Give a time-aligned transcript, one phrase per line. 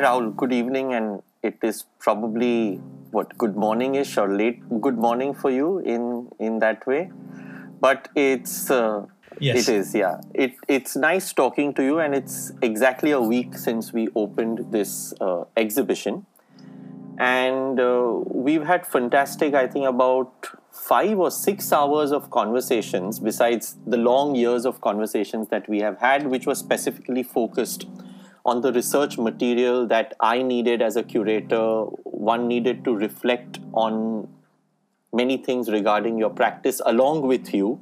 [0.00, 0.34] Hi, Rahul.
[0.34, 2.76] Good evening, and it is probably
[3.10, 7.10] what good morning ish or late good morning for you in in that way.
[7.80, 9.04] But it's uh,
[9.40, 9.58] Yes.
[9.58, 10.22] it is yeah.
[10.32, 15.12] It it's nice talking to you, and it's exactly a week since we opened this
[15.20, 16.24] uh, exhibition,
[17.18, 19.52] and uh, we've had fantastic.
[19.52, 25.48] I think about five or six hours of conversations besides the long years of conversations
[25.48, 27.84] that we have had, which was specifically focused
[28.44, 31.84] on the research material that I needed as a curator.
[32.04, 34.28] One needed to reflect on
[35.12, 37.80] many things regarding your practice along with you.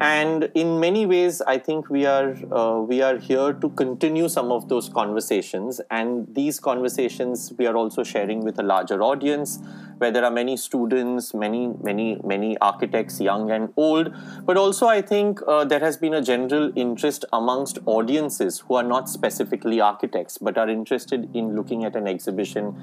[0.00, 4.50] And in many ways, I think we are uh, we are here to continue some
[4.50, 5.78] of those conversations.
[5.90, 9.58] And these conversations we are also sharing with a larger audience,
[10.00, 14.12] where there are many students, many many many architects, young and old.
[14.46, 18.82] But also, I think uh, there has been a general interest amongst audiences who are
[18.82, 22.74] not specifically architects, but are interested in looking at an exhibition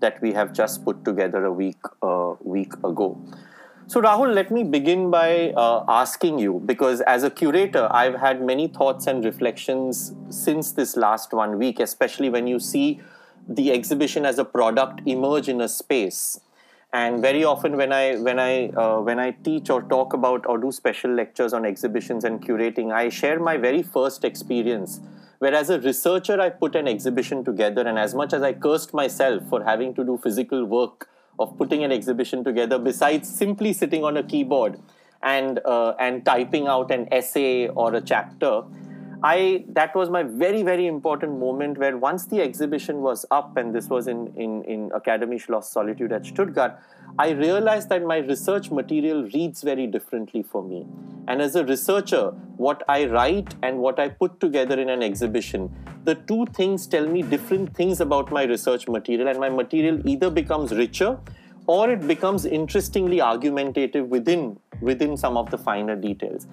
[0.00, 3.10] that we have just put together a week uh, week ago.
[3.86, 8.40] So, Rahul, let me begin by uh, asking you because as a curator, I've had
[8.42, 13.00] many thoughts and reflections since this last one week, especially when you see
[13.46, 16.40] the exhibition as a product emerge in a space.
[16.94, 20.58] And very often, when I when I uh, when I teach or talk about or
[20.58, 25.00] do special lectures on exhibitions and curating, I share my very first experience.
[25.40, 28.94] Where as a researcher, I put an exhibition together, and as much as I cursed
[28.94, 31.08] myself for having to do physical work
[31.40, 34.78] of putting an exhibition together besides simply sitting on a keyboard
[35.20, 38.62] and uh, and typing out an essay or a chapter
[39.26, 43.74] i that was my very very important moment where once the exhibition was up and
[43.74, 46.78] this was in in, in academy schloss solitude at stuttgart
[47.18, 50.86] i realized that my research material reads very differently for me.
[51.26, 52.24] And as a researcher
[52.64, 55.70] what i write and what i put together in an exhibition
[56.04, 60.28] the two things tell me different things about my research material and my material either
[60.28, 61.18] becomes richer
[61.66, 66.46] or it becomes interestingly argumentative within within some of the finer details.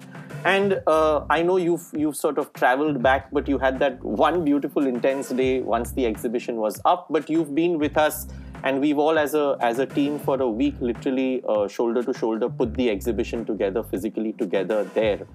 [0.44, 4.44] And uh, i know you've you've sort of traveled back but you had that one
[4.44, 7.06] beautiful intense day once the exhibition was up.
[7.10, 8.26] But you've been with us
[8.64, 12.14] and we've all as a as a team for a week literally uh, shoulder to
[12.14, 15.26] shoulder put the exhibition together physically together there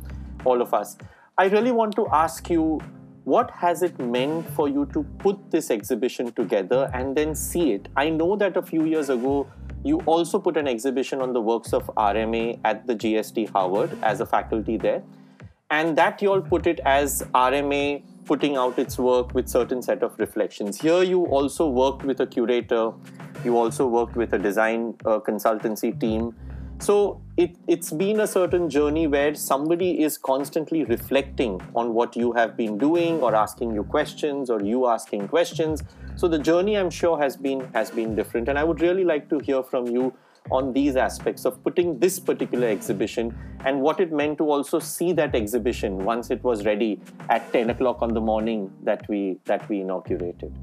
[0.45, 0.97] all of us.
[1.37, 2.79] I really want to ask you
[3.33, 7.87] what has it meant for you to put this exhibition together and then see it
[8.03, 9.35] i know that a few years ago
[9.83, 14.19] you also put an exhibition on the works of RMA at the GSD Harvard as
[14.21, 15.03] a faculty there.
[15.69, 20.03] And that you all put it as RMA putting out its work with certain set
[20.03, 20.81] of reflections.
[20.81, 22.91] Here you also worked with a curator,
[23.43, 26.35] you also worked with a design uh, consultancy team.
[26.79, 32.33] So it, it's been a certain journey where somebody is constantly reflecting on what you
[32.33, 35.83] have been doing or asking you questions or you asking questions
[36.17, 39.29] so the journey, I'm sure, has been has been different, and I would really like
[39.29, 40.13] to hear from you
[40.49, 45.13] on these aspects of putting this particular exhibition and what it meant to also see
[45.13, 46.99] that exhibition once it was ready
[47.29, 50.57] at 10 o'clock on the morning that we that we inaugurated.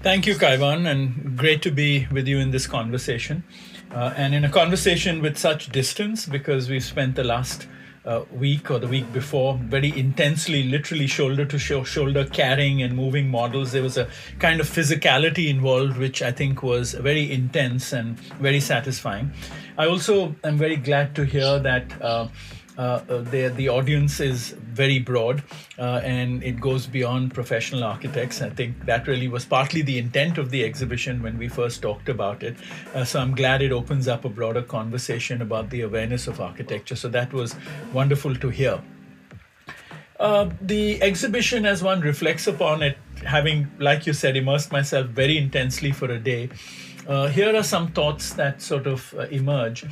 [0.00, 3.44] Thank you, Kaiwan, and great to be with you in this conversation.
[3.92, 7.66] Uh, and in a conversation with such distance, because we've spent the last
[8.04, 12.94] uh, week or the week before very intensely, literally shoulder to sh- shoulder carrying and
[12.94, 13.72] moving models.
[13.72, 18.60] There was a kind of physicality involved, which I think was very intense and very
[18.60, 19.32] satisfying.
[19.76, 22.00] I also am very glad to hear that.
[22.00, 22.28] Uh,
[22.78, 25.42] the the audience is very broad
[25.78, 28.40] uh, and it goes beyond professional architects.
[28.40, 32.08] I think that really was partly the intent of the exhibition when we first talked
[32.08, 32.56] about it.
[32.94, 36.94] Uh, so I'm glad it opens up a broader conversation about the awareness of architecture.
[36.94, 37.56] So that was
[37.92, 38.80] wonderful to hear.
[40.20, 45.38] Uh, the exhibition, as one reflects upon it, having, like you said, immersed myself very
[45.38, 46.48] intensely for a day,
[47.08, 49.84] uh, here are some thoughts that sort of uh, emerge.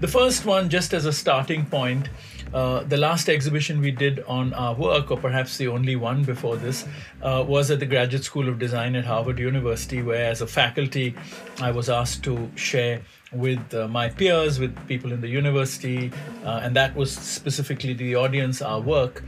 [0.00, 2.08] The first one, just as a starting point,
[2.54, 6.56] uh, the last exhibition we did on our work, or perhaps the only one before
[6.56, 6.86] this,
[7.20, 11.16] uh, was at the Graduate School of Design at Harvard University, where as a faculty,
[11.60, 13.02] I was asked to share
[13.32, 16.12] with uh, my peers, with people in the university,
[16.44, 19.24] uh, and that was specifically the audience, our work.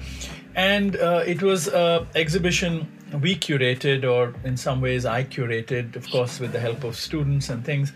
[0.54, 2.88] And uh, it was an exhibition
[3.20, 7.48] we curated, or in some ways I curated, of course, with the help of students
[7.48, 7.92] and things.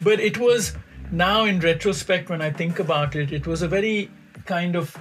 [0.00, 0.72] But it was
[1.10, 4.10] now, in retrospect, when I think about it, it was a very
[4.46, 4.96] kind of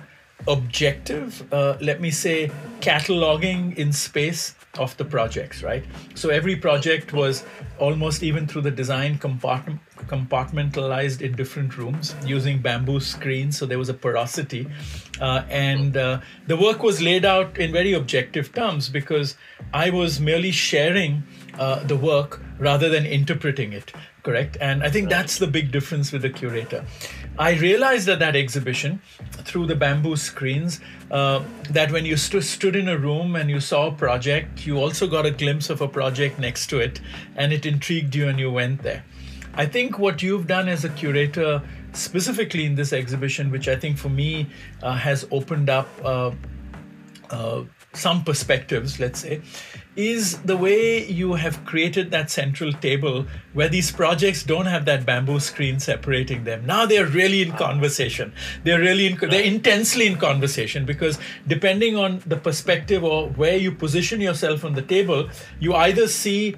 [0.47, 5.83] objective, uh, let me say, cataloging in space of the projects, right?
[6.15, 7.43] So every project was
[7.77, 13.77] almost even through the design compartment, compartmentalized in different rooms using bamboo screens, so there
[13.77, 14.67] was a porosity.
[15.19, 19.35] Uh, and uh, the work was laid out in very objective terms because
[19.73, 21.23] I was merely sharing
[21.59, 23.91] uh, the work rather than interpreting it,
[24.23, 24.57] correct?
[24.61, 26.85] And I think that's the big difference with the curator.
[27.41, 29.01] I realized at that exhibition
[29.31, 30.79] through the bamboo screens
[31.09, 34.77] uh, that when you st- stood in a room and you saw a project, you
[34.77, 37.01] also got a glimpse of a project next to it,
[37.35, 39.03] and it intrigued you and you went there.
[39.55, 43.97] I think what you've done as a curator, specifically in this exhibition, which I think
[43.97, 44.45] for me
[44.83, 46.31] uh, has opened up uh,
[47.31, 49.41] uh, some perspectives, let's say,
[49.95, 55.05] is the way you have created that central table where these projects don't have that
[55.05, 56.65] bamboo screen separating them.
[56.65, 58.33] Now they're really in conversation.
[58.63, 63.73] They're really in, they're intensely in conversation because depending on the perspective or where you
[63.73, 65.29] position yourself on the table,
[65.59, 66.55] you either see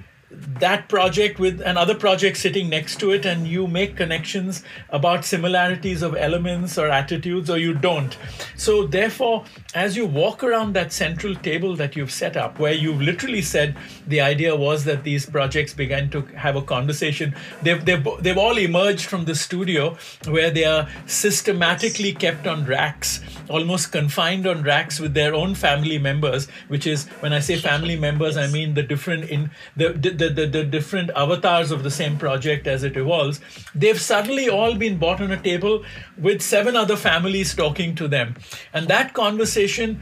[0.60, 6.02] that project with another project sitting next to it and you make connections about similarities
[6.02, 8.18] of elements or attitudes or you don't.
[8.56, 13.02] So therefore as you walk around that central table that you've set up where you've
[13.02, 13.76] literally said
[14.08, 18.58] the idea was that these projects began to have a conversation they've, they've, they've all
[18.58, 19.98] emerged from the studio
[20.28, 25.98] where they are systematically kept on racks almost confined on racks with their own family
[25.98, 30.10] members which is when i say family members i mean the different in the, the
[30.10, 33.40] the, the, the different avatars of the same project as it evolves,
[33.76, 35.84] they've suddenly all been bought on a table
[36.18, 38.36] with seven other families talking to them.
[38.74, 40.02] And that conversation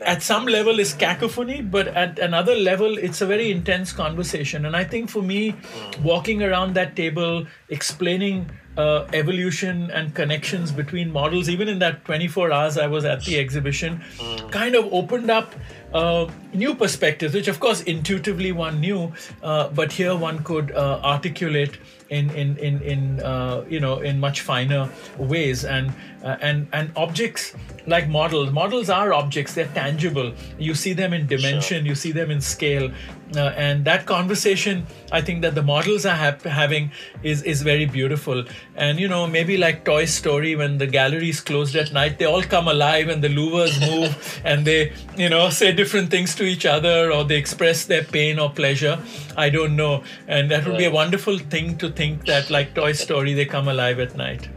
[0.00, 4.66] at some level is cacophony, but at another level, it's a very intense conversation.
[4.66, 5.54] And I think for me,
[6.02, 12.52] walking around that table, explaining uh, evolution and connections between models, even in that 24
[12.52, 14.52] hours I was at the exhibition, mm.
[14.52, 15.54] kind of opened up
[15.94, 19.12] uh, new perspectives, which of course intuitively one knew,
[19.42, 21.78] uh, but here one could uh, articulate
[22.10, 24.88] in in in, in uh, you know in much finer
[25.18, 27.54] ways and uh, and and objects
[27.86, 31.86] like models models are objects they're tangible you see them in dimension sure.
[31.86, 32.90] you see them in scale
[33.34, 36.90] uh, and that conversation i think that the models are ha- having
[37.22, 38.44] is is very beautiful.
[38.76, 42.24] And you know maybe like toy story when the gallery is closed at night they
[42.26, 46.44] all come alive and the louvers move and they you know say different things to
[46.44, 48.98] each other or they express their pain or pleasure.
[49.36, 50.04] I don't know.
[50.26, 53.68] And that would be a wonderful thing to think that like Toy Story, they come
[53.68, 54.48] alive at night.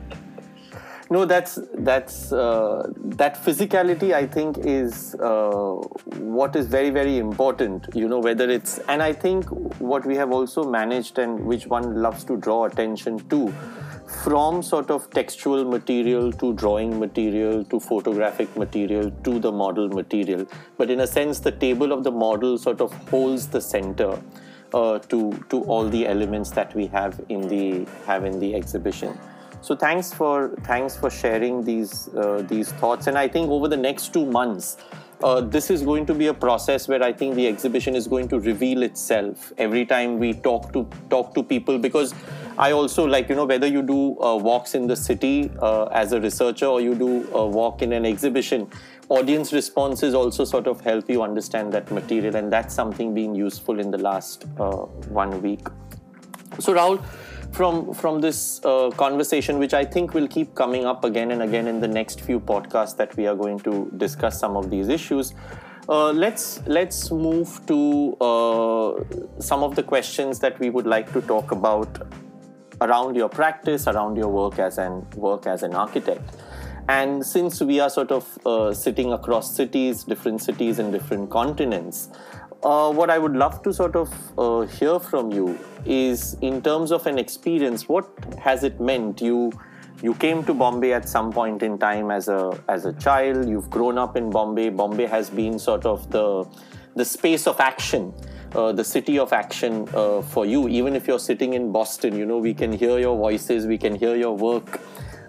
[1.11, 2.87] No, that's that's uh,
[3.19, 4.13] that physicality.
[4.13, 5.77] I think is uh,
[6.35, 7.87] what is very very important.
[7.95, 9.45] You know whether it's and I think
[9.79, 13.51] what we have also managed and which one loves to draw attention to
[14.23, 20.45] from sort of textual material to drawing material to photographic material to the model material.
[20.77, 24.21] But in a sense, the table of the model sort of holds the center
[24.75, 29.17] uh, to to all the elements that we have in the have in the exhibition.
[29.61, 33.07] So thanks for thanks for sharing these uh, these thoughts.
[33.07, 34.77] And I think over the next two months,
[35.21, 38.29] uh, this is going to be a process where I think the exhibition is going
[38.29, 41.77] to reveal itself every time we talk to talk to people.
[41.77, 42.15] Because
[42.57, 46.13] I also like you know whether you do uh, walks in the city uh, as
[46.13, 48.69] a researcher or you do a walk in an exhibition
[49.09, 52.35] audience responses also sort of help you understand that material.
[52.35, 55.67] And that's something being useful in the last uh, one week.
[56.59, 57.03] So Rahul
[57.51, 61.67] from from this uh, conversation which i think will keep coming up again and again
[61.67, 65.33] in the next few podcasts that we are going to discuss some of these issues.
[65.89, 69.03] Uh, let's let's move to uh,
[69.39, 71.89] some of the questions that we would like to talk about
[72.81, 76.21] around your practice around your work as an work as an architect.
[76.87, 82.09] And since we are sort of uh, sitting across cities, different cities and different continents,
[82.63, 86.91] uh, what I would love to sort of uh, hear from you is in terms
[86.91, 88.07] of an experience, what
[88.39, 89.21] has it meant?
[89.21, 89.51] You
[90.01, 93.47] you came to Bombay at some point in time as a as a child.
[93.47, 94.69] You've grown up in Bombay.
[94.69, 96.45] Bombay has been sort of the
[96.95, 98.13] the space of action.
[98.55, 102.25] Uh, the city of action uh, for you even if you're sitting in boston you
[102.25, 104.81] know we can hear your voices we can hear your work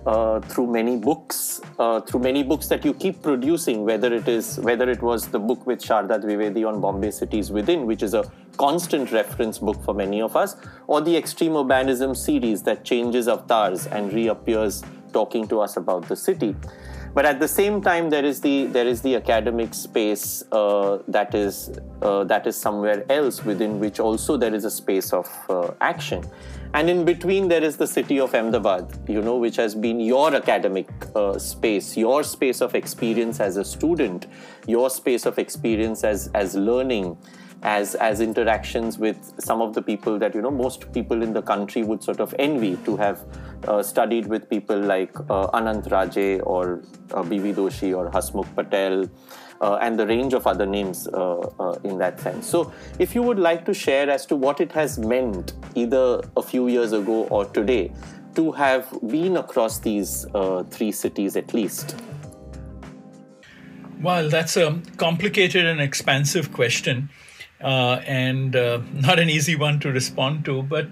[0.06, 4.58] uh, through many books, uh, through many books that you keep producing, whether it is
[4.60, 8.30] whether it was the book with Sharda Dwivedi on Bombay Cities Within, which is a
[8.56, 13.86] constant reference book for many of us, or the Extreme Urbanism series that changes avatars
[13.86, 16.54] and reappears talking to us about the city.
[17.12, 21.34] But at the same time, there is the there is the academic space uh, that
[21.34, 25.72] is uh, that is somewhere else within which also there is a space of uh,
[25.80, 26.24] action
[26.72, 30.34] and in between there is the city of ahmedabad you know which has been your
[30.34, 34.26] academic uh, space your space of experience as a student
[34.66, 37.16] your space of experience as as learning
[37.62, 41.42] as as interactions with some of the people that you know most people in the
[41.42, 43.24] country would sort of envy to have
[43.68, 47.52] uh, studied with people like uh, Anant Raje or uh, B.V.
[47.52, 49.08] Doshi or Hasmukh Patel.
[49.62, 52.46] Uh, and the range of other names uh, uh, in that sense.
[52.46, 56.42] So, if you would like to share as to what it has meant either a
[56.42, 57.92] few years ago or today
[58.36, 61.96] to have been across these uh, three cities at least.
[64.00, 67.10] Well, that's a complicated and expansive question,
[67.60, 70.62] uh, and uh, not an easy one to respond to.
[70.62, 70.88] But,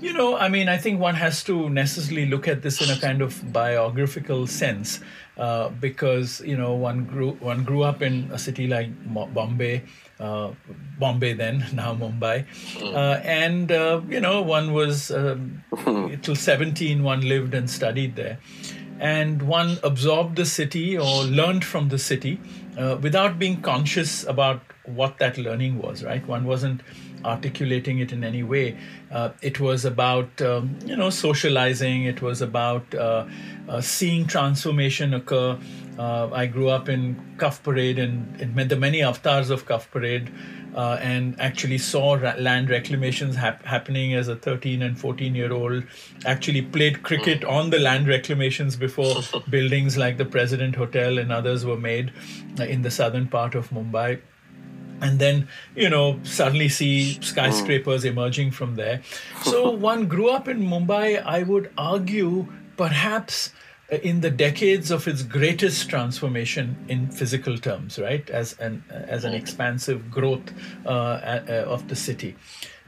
[0.00, 3.00] you know, I mean, I think one has to necessarily look at this in a
[3.00, 5.00] kind of biographical sense,
[5.36, 8.90] uh, because you know one grew one grew up in a city like
[9.34, 9.82] Bombay.
[10.20, 10.52] Uh,
[10.98, 12.46] Bombay then, now Mumbai,
[12.94, 15.64] uh, and uh, you know one was um,
[16.22, 17.02] till seventeen.
[17.02, 18.38] One lived and studied there,
[19.00, 22.38] and one absorbed the city or learned from the city
[22.78, 26.80] uh, without being conscious about what that learning was right one wasn't
[27.24, 28.76] articulating it in any way
[29.10, 33.26] uh, it was about um, you know socializing it was about uh,
[33.68, 35.58] uh seeing transformation occur
[35.98, 40.30] uh, I grew up in Cuff Parade and, and the many avatars of Cuff Parade
[40.74, 45.52] uh, and actually saw ra- land reclamations hap- happening as a 13 and 14 year
[45.52, 45.84] old.
[46.24, 47.50] Actually played cricket mm.
[47.50, 49.16] on the land reclamations before
[49.48, 52.12] buildings like the President Hotel and others were made
[52.58, 54.20] uh, in the southern part of Mumbai.
[55.04, 58.12] And then, you know, suddenly see skyscrapers mm.
[58.12, 59.02] emerging from there.
[59.44, 62.46] So one grew up in Mumbai, I would argue,
[62.78, 63.52] perhaps
[64.02, 69.34] in the decades of its greatest transformation in physical terms, right, as an as an
[69.34, 70.52] expansive growth
[70.86, 72.34] uh, uh, of the city.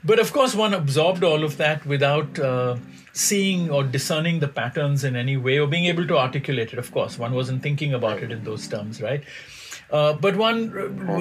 [0.04, 2.76] But of course, one absorbed all of that without uh,
[3.12, 6.78] seeing or discerning the patterns in any way or being able to articulate it.
[6.78, 9.24] Of course, one wasn't thinking about it in those terms, right?
[9.90, 10.70] Uh, but one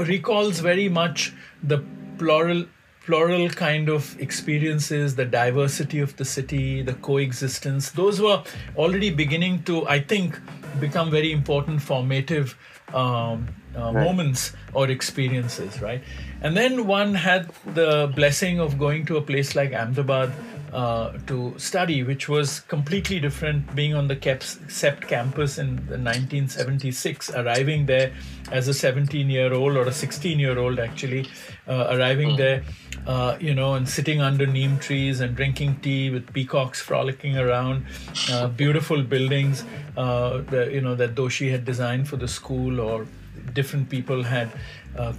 [0.07, 1.83] recalls very much the
[2.17, 2.65] plural
[3.05, 8.43] plural kind of experiences, the diversity of the city, the coexistence, those were
[8.75, 10.39] already beginning to, I think,
[10.79, 12.57] become very important formative
[12.95, 14.03] um, uh, right.
[14.03, 16.01] moments or experiences, right?
[16.41, 20.33] And then one had the blessing of going to a place like Ahmedabad
[20.73, 23.75] uh, to study, which was completely different.
[23.75, 28.11] Being on the CEPT campus in 1976, arriving there
[28.51, 31.27] as a 17 year old or a 16 year old actually,
[31.67, 32.37] uh, arriving mm.
[32.37, 32.63] there,
[33.07, 37.85] uh, you know, and sitting under neem trees and drinking tea with peacocks frolicking around,
[38.31, 39.63] uh, beautiful buildings,
[39.97, 43.07] uh, the, you know, that Doshi had designed for the school or
[43.53, 44.51] different people had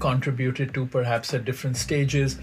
[0.00, 2.38] contributed to perhaps at different stages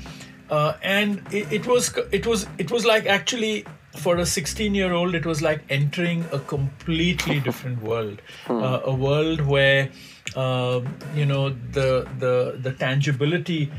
[0.49, 3.65] uh, and it, it, was it was it was like actually
[3.97, 8.61] for a 16 year old it was like entering a completely different world hmm.
[8.61, 9.89] uh, a world where
[10.35, 10.81] uh,
[11.15, 13.71] you know the the the tangibility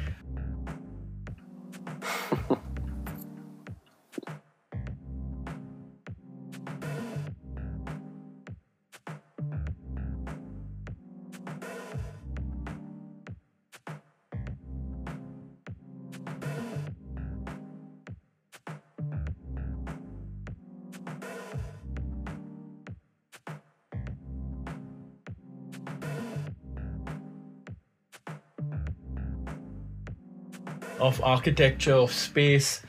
[31.25, 32.83] architecture, of space,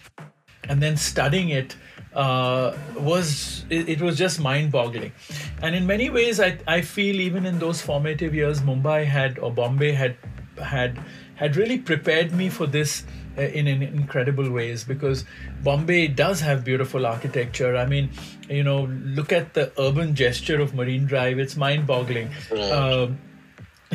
[0.67, 1.75] and then studying it
[2.13, 5.11] uh, was it, it, was just mind-boggling.
[5.61, 9.51] And in many ways, I, I feel even in those formative years, Mumbai had or
[9.51, 10.15] Bombay had
[10.63, 10.97] had
[11.35, 13.03] had really prepared me for this
[13.37, 15.25] uh, in, in incredible ways because
[15.61, 17.75] Bombay does have beautiful architecture.
[17.75, 18.09] I mean,
[18.49, 22.29] you know, look at the urban gesture of Marine Drive; it's mind-boggling.
[22.49, 22.61] Right.
[22.61, 23.07] Uh,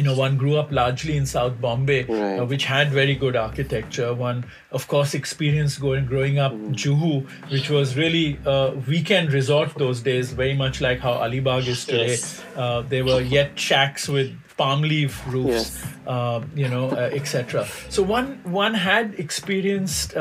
[0.01, 2.39] you know, one grew up largely in South Bombay, uh, right.
[2.39, 4.15] uh, which had very good architecture.
[4.15, 6.73] One, of course, experienced going growing up mm.
[6.73, 11.85] Juhu, which was really a weekend resort those days, very much like how Alibag is
[11.85, 12.09] today.
[12.09, 12.43] Yes.
[12.57, 15.87] Uh, there were yet shacks with palm leaf roofs, yes.
[16.07, 17.69] uh, you know, uh, etc.
[17.91, 20.17] So one one had experienced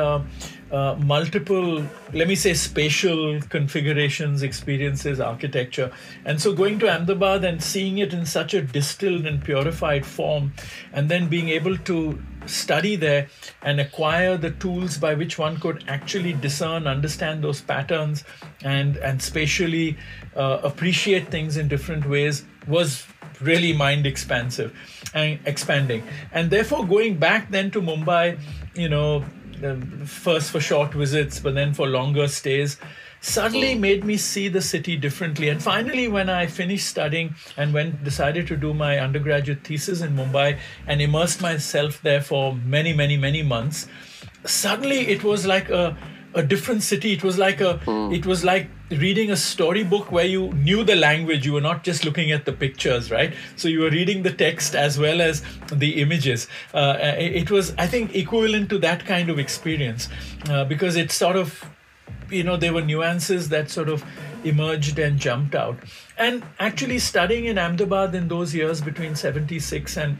[0.71, 1.83] uh, multiple,
[2.13, 5.91] let me say, spatial configurations, experiences, architecture.
[6.25, 10.53] And so going to Ahmedabad and seeing it in such a distilled and purified form,
[10.93, 13.27] and then being able to study there
[13.61, 18.23] and acquire the tools by which one could actually discern, understand those patterns,
[18.63, 19.97] and, and spatially
[20.35, 23.05] uh, appreciate things in different ways was
[23.41, 24.75] really mind expansive
[25.13, 26.03] and expanding.
[26.31, 28.39] And therefore, going back then to Mumbai,
[28.75, 29.23] you know,
[30.05, 32.77] first for short visits, but then for longer stays.
[33.21, 35.49] suddenly made me see the city differently.
[35.49, 40.15] And finally, when I finished studying and when decided to do my undergraduate thesis in
[40.15, 43.87] Mumbai and immersed myself there for many, many, many months,
[44.45, 45.97] suddenly it was like a
[46.35, 47.13] a different city.
[47.13, 48.15] It was like a mm.
[48.15, 51.45] it was like reading a storybook where you knew the language.
[51.45, 53.33] You were not just looking at the pictures, right?
[53.55, 56.47] So you were reading the text as well as the images.
[56.73, 60.09] Uh, it was, I think, equivalent to that kind of experience
[60.49, 61.63] uh, because it sort of
[62.31, 64.03] you know there were nuances that sort of
[64.43, 65.77] emerged and jumped out
[66.17, 70.17] and actually studying in ahmedabad in those years between 76 and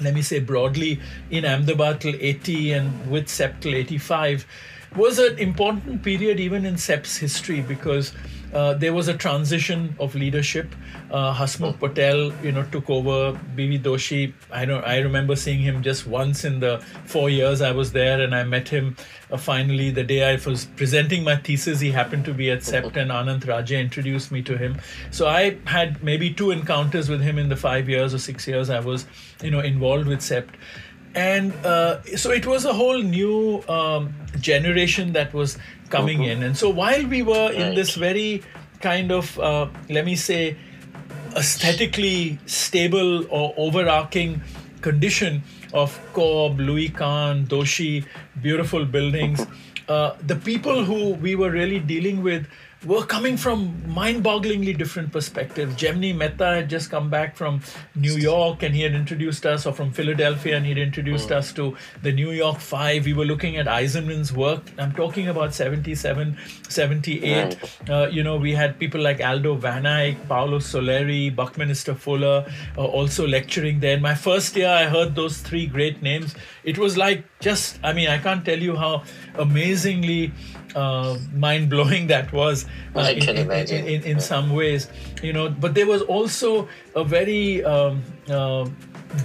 [0.00, 4.46] let me say broadly in ahmedabad till 80 and with CEPT till 85
[4.96, 8.12] was an important period even in CEPT's history because
[8.52, 10.74] uh, there was a transition of leadership.
[11.10, 13.38] Uh, Hasmukh Patel, you know, took over.
[13.54, 13.78] B.V.
[13.78, 17.92] Doshi, I don't, I remember seeing him just once in the four years I was
[17.92, 18.96] there, and I met him
[19.30, 21.80] uh, finally the day I was presenting my thesis.
[21.80, 24.78] He happened to be at CEPT, and Anant Raje introduced me to him.
[25.10, 28.68] So I had maybe two encounters with him in the five years or six years
[28.68, 29.06] I was,
[29.42, 30.50] you know, involved with CEPT
[31.14, 35.58] and uh, so it was a whole new um, generation that was
[35.90, 36.40] coming mm-hmm.
[36.40, 37.54] in and so while we were right.
[37.54, 38.42] in this very
[38.80, 40.56] kind of uh, let me say
[41.36, 44.40] aesthetically stable or overarching
[44.80, 45.42] condition
[45.72, 48.04] of Corb, Louis Kahn, Doshi,
[48.42, 49.46] beautiful buildings,
[49.88, 52.46] uh, the people who we were really dealing with
[52.84, 55.74] were coming from mind-bogglingly different perspectives.
[55.76, 57.60] Jaimini Mehta had just come back from
[57.94, 61.36] New York and he had introduced us, or from Philadelphia, and he'd introduced mm.
[61.36, 63.04] us to the New York Five.
[63.04, 64.62] We were looking at Eisenman's work.
[64.78, 66.36] I'm talking about 77,
[66.68, 67.44] 78.
[67.44, 67.90] Right.
[67.90, 72.46] Uh, you know, we had people like Aldo Van Eyck, Paolo Soleri, Buckminster Fuller,
[72.76, 73.96] uh, also lecturing there.
[73.96, 76.34] In my first year, I heard those three great names.
[76.64, 79.02] It was like just, I mean, I can't tell you how
[79.34, 80.32] amazingly
[80.74, 82.66] uh, mind blowing that was.
[82.94, 83.86] Uh, I can in, imagine.
[83.86, 84.88] In, in, in, some ways,
[85.22, 88.68] you know, but there was also a very um, uh,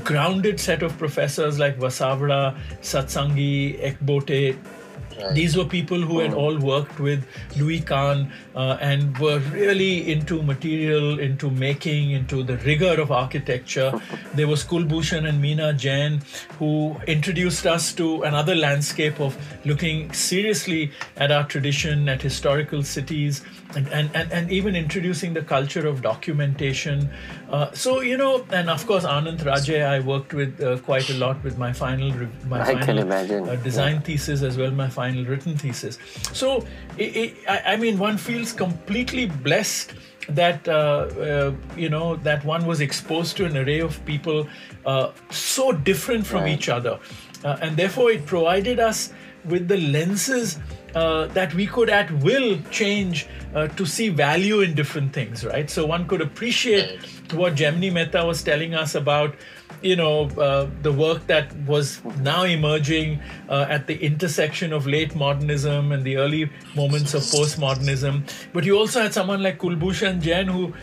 [0.03, 4.57] grounded set of professors like Vasavada, Satsangi, Ekbote,
[5.21, 5.33] Right.
[5.33, 7.25] These were people who had all worked with
[7.57, 13.99] Louis Kahn uh, and were really into material, into making, into the rigor of architecture.
[14.35, 16.21] there was Kulbhushan and Meena Jain
[16.59, 23.43] who introduced us to another landscape of looking seriously at our tradition, at historical cities,
[23.75, 27.09] and, and, and, and even introducing the culture of documentation.
[27.49, 31.13] Uh, so, you know, and of course, Anant Raje, I worked with uh, quite a
[31.13, 32.11] lot with my final,
[32.47, 34.01] my I final uh, design yeah.
[34.01, 35.97] thesis as well, my final written thesis.
[36.33, 36.65] So,
[36.97, 39.93] it, it, I, I, mean, one feels completely blessed
[40.29, 44.45] that uh, uh, you know that one was exposed to an array of people
[44.85, 46.51] uh, so different from right.
[46.51, 46.99] each other,
[47.43, 49.13] and therefore it provided us
[49.45, 50.59] with the lenses
[50.95, 55.69] uh, that we could at will change uh, to see value in different things, right?
[55.69, 56.99] So one could appreciate
[57.33, 59.35] what Jaimini Mehta was telling us about,
[59.81, 63.19] you know, uh, the work that was now emerging
[63.49, 68.23] uh, at the intersection of late modernism and the early moments of postmodernism.
[68.53, 70.73] But you also had someone like Kulbhushan Jain who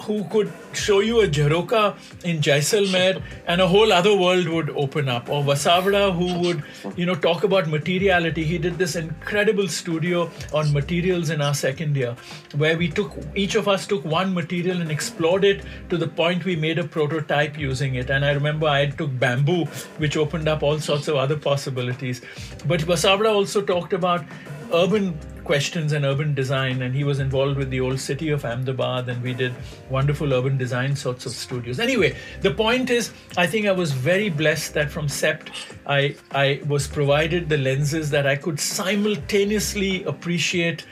[0.00, 5.08] who could show you a Jharoka in Jaisalmer and a whole other world would open
[5.08, 5.28] up.
[5.28, 6.62] Or Vasavada who would,
[6.96, 8.44] you know, talk about materiality.
[8.44, 12.16] He did this incredible studio on materials in our second year
[12.56, 16.44] where we took, each of us took one material and explored it to the point
[16.44, 18.10] we made a prototype using it.
[18.10, 19.64] And I remember I took bamboo,
[19.98, 22.22] which opened up all sorts of other possibilities.
[22.66, 24.24] But Vasavada also talked about
[24.72, 29.08] urban questions and urban design, and he was involved with the old city of Ahmedabad,
[29.08, 29.54] and we did
[29.88, 31.80] wonderful urban design sorts of studios.
[31.80, 35.50] Anyway, the point is, I think I was very blessed that from CEPT,
[35.86, 40.86] I I was provided the lenses that I could simultaneously appreciate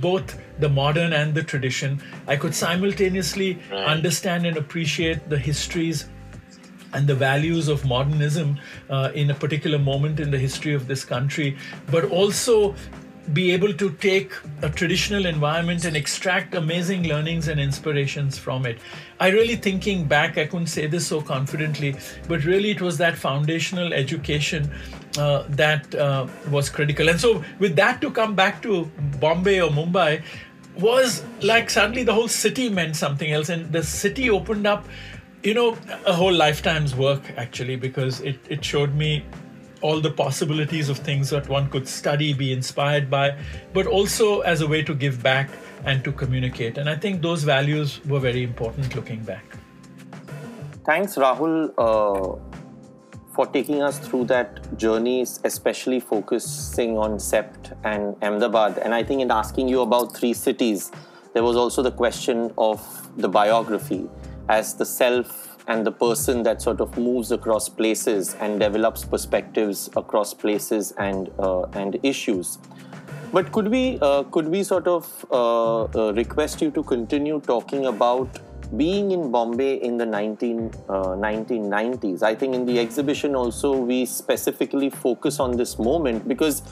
[0.00, 2.00] both the modern and the tradition.
[2.26, 3.84] I could simultaneously right.
[3.84, 6.08] understand and appreciate the histories
[6.92, 11.04] and the values of modernism uh, in a particular moment in the history of this
[11.04, 11.56] country,
[11.90, 12.74] but also
[13.32, 18.78] be able to take a traditional environment and extract amazing learnings and inspirations from it.
[19.20, 23.16] I really thinking back, I couldn't say this so confidently, but really it was that
[23.16, 24.70] foundational education
[25.18, 27.08] uh, that uh, was critical.
[27.08, 30.22] And so, with that to come back to Bombay or Mumbai,
[30.76, 34.86] was like suddenly the whole city meant something else, and the city opened up,
[35.42, 39.24] you know, a whole lifetime's work actually, because it, it showed me
[39.82, 43.36] all the possibilities of things that one could study, be inspired by,
[43.72, 45.50] but also as a way to give back
[45.84, 46.78] and to communicate.
[46.78, 49.44] And I think those values were very important looking back.
[50.84, 52.38] Thanks, Rahul, uh,
[53.32, 58.78] for taking us through that journey, especially focusing on CEPT and Ahmedabad.
[58.78, 60.90] And I think in asking you about three cities,
[61.32, 62.80] there was also the question of
[63.16, 64.08] the biography
[64.48, 69.88] as the self and the person that sort of moves across places and develops perspectives
[69.96, 72.58] across places and uh, and issues.
[73.32, 77.86] But could we uh, could we sort of uh, uh request you to continue talking
[77.86, 78.40] about
[78.76, 82.22] being in Bombay in the 19, 1990s?
[82.22, 86.62] Uh, I think in the exhibition also we specifically focus on this moment because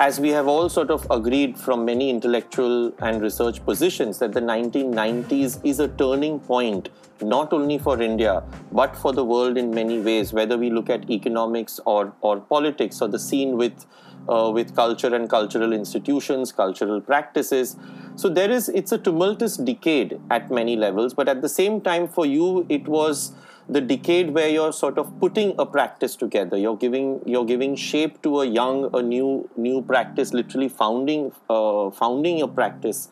[0.00, 4.40] as we have all sort of agreed from many intellectual and research positions that the
[4.40, 6.88] 1990s is a turning point
[7.20, 11.10] not only for India but for the world in many ways whether we look at
[11.10, 13.84] economics or or politics or the scene with
[14.28, 17.76] uh, with culture and cultural institutions cultural practices.
[18.16, 22.08] So there is it's a tumultuous decade at many levels but at the same time
[22.08, 23.32] for you it was
[23.68, 26.56] the decade where you're sort of putting a practice together.
[26.56, 31.90] You're giving you're giving shape to a young a new new practice literally founding uh,
[31.90, 33.10] founding a practice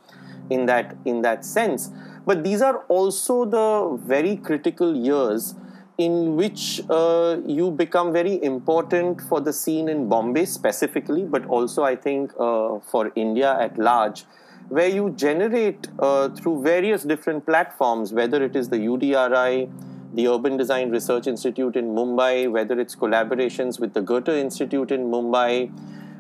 [0.51, 1.91] in that in that sense.
[2.27, 5.55] But these are also the very critical years
[5.99, 11.83] in which uh, you become very important for the scene in Bombay specifically, but also
[11.83, 14.25] I think uh, for India at large,
[14.69, 19.69] where you generate uh, through various different platforms, whether it is the UDRI,
[20.15, 25.11] the Urban Design Research Institute in Mumbai, whether it's collaborations with the Goethe Institute in
[25.11, 25.71] Mumbai,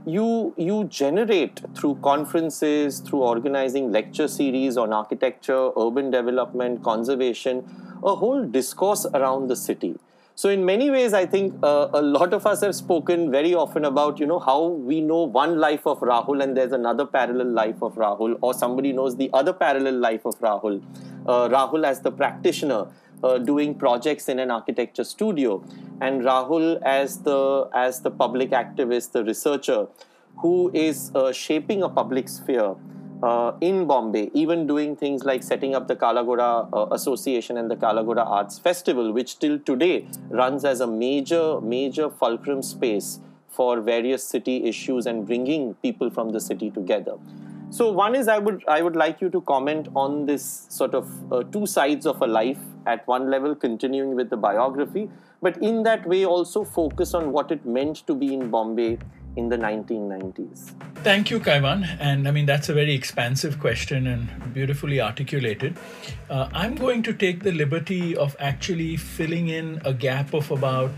[0.06, 7.64] you you generate through conferences, through organizing lecture series on architecture, urban development, conservation,
[8.02, 9.96] a whole discourse around the city.
[10.34, 13.84] So in many ways, I think uh, a lot of us have spoken very often
[13.84, 17.82] about you know how we know one life of Rahul and there's another parallel life
[17.82, 20.80] of Rahul, or somebody knows the other parallel life of Rahul.
[21.26, 22.86] Uh, Rahul as the practitioner
[23.22, 25.62] uh, doing projects in an architecture studio,
[26.00, 29.86] and Rahul as the as the public activist, the researcher,
[30.38, 32.74] who is uh, shaping a public sphere.
[33.20, 37.74] Uh, in Bombay, even doing things like setting up the Kala uh, Association and the
[37.74, 44.22] Kala Arts Festival, which till today runs as a major, major fulcrum space for various
[44.22, 47.16] city issues and bringing people from the city together.
[47.70, 51.32] So one is I would I would like you to comment on this sort of
[51.32, 55.10] uh, two sides of a life at one level, continuing with the biography,
[55.42, 58.98] but in that way also focus on what it meant to be in Bombay
[59.36, 60.72] in the 1990s.
[61.04, 61.84] Thank you, Kaiwan.
[61.84, 65.76] And I mean, that's a very expansive question and beautifully articulated.
[66.28, 70.90] Uh, I'm going to take the liberty of actually filling in a gap of about,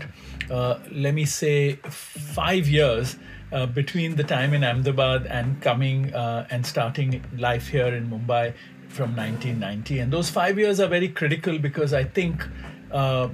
[0.49, 3.17] uh, let me say, five years
[3.51, 8.53] uh, between the time in Ahmedabad and coming uh, and starting life here in Mumbai
[8.87, 9.99] from 1990.
[9.99, 12.45] And those five years are very critical because I think
[12.91, 13.29] uh,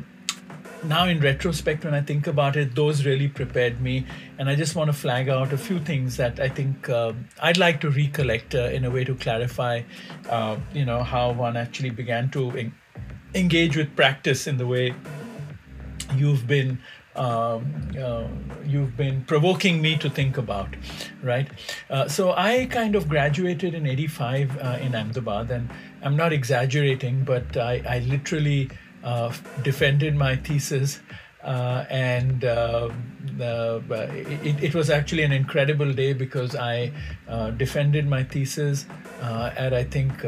[0.83, 4.05] now in retrospect, when I think about it, those really prepared me.
[4.37, 7.57] And I just want to flag out a few things that I think uh, I'd
[7.57, 9.81] like to recollect uh, in a way to clarify,
[10.29, 12.75] uh, you know, how one actually began to en-
[13.33, 14.93] engage with practice in the way
[16.15, 16.79] you've been
[17.17, 18.27] um, uh,
[18.65, 20.69] you've been provoking me to think about,
[21.23, 21.47] right?
[21.89, 25.69] Uh, so I kind of graduated in '85 uh, in Ahmedabad, and
[26.03, 28.69] I'm not exaggerating, but I, I literally
[29.03, 30.99] uh, defended my thesis.
[31.43, 32.89] Uh, and uh,
[33.39, 36.91] it, it, was actually an incredible day because I
[37.55, 38.85] defended my thesis
[39.21, 40.25] at I think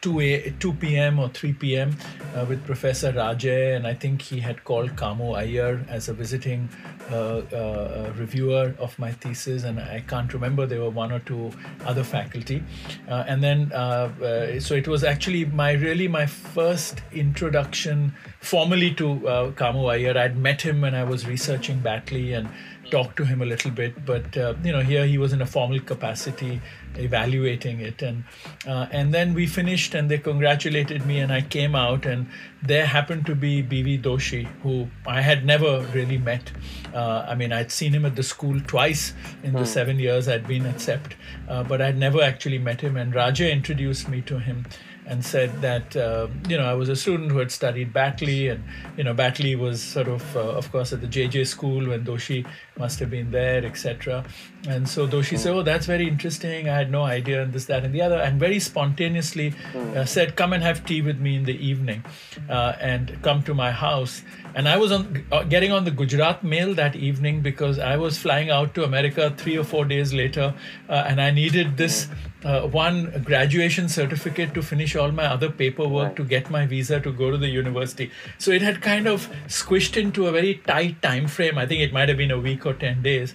[0.00, 1.18] 2 a 2 p.m.
[1.18, 1.96] or 3 p.m.
[2.34, 6.68] Uh, with Professor Raje, and I think he had called Kamu Iyer as a visiting
[7.10, 11.50] uh, uh, reviewer of my thesis, and I can't remember there were one or two
[11.84, 12.62] other faculty,
[13.08, 19.16] uh, and then uh, so it was actually my really my first introduction formally to
[19.56, 20.16] Kamu Iyer.
[20.16, 22.48] I'd met him when I was researching Batley and
[22.92, 25.80] talked to him a little bit, but you know here he was in a formal
[25.80, 26.60] capacity
[26.96, 28.02] evaluating it.
[28.02, 28.24] And
[28.66, 32.26] uh, and then we finished and they congratulated me and I came out and
[32.62, 36.52] there happened to be BV Doshi who I had never really met.
[36.94, 39.64] Uh, I mean I'd seen him at the school twice in the hmm.
[39.64, 41.12] seven years I'd been at CEPT
[41.48, 42.96] uh, but I'd never actually met him.
[42.96, 44.66] And Raje introduced me to him
[45.06, 48.62] and said that uh, you know I was a student who had studied Batley, and
[48.96, 52.46] you know Batley was sort of, uh, of course, at the JJ school when Doshi
[52.78, 54.24] must have been there, etc.
[54.68, 56.68] And so Doshi said, "Oh, that's very interesting.
[56.68, 60.36] I had no idea, and this, that, and the other." And very spontaneously uh, said,
[60.36, 62.04] "Come and have tea with me in the evening,
[62.48, 64.22] uh, and come to my house."
[64.54, 68.18] And I was on, uh, getting on the Gujarat mail that evening because I was
[68.18, 70.54] flying out to America three or four days later,
[70.88, 72.08] uh, and I needed this
[72.44, 76.16] uh, one graduation certificate to finish all my other paperwork Right.
[76.16, 78.10] to get my visa to go to the university.
[78.38, 81.56] So it had kind of squished into a very tight time frame.
[81.58, 83.34] I think it might have been a week or 10 days.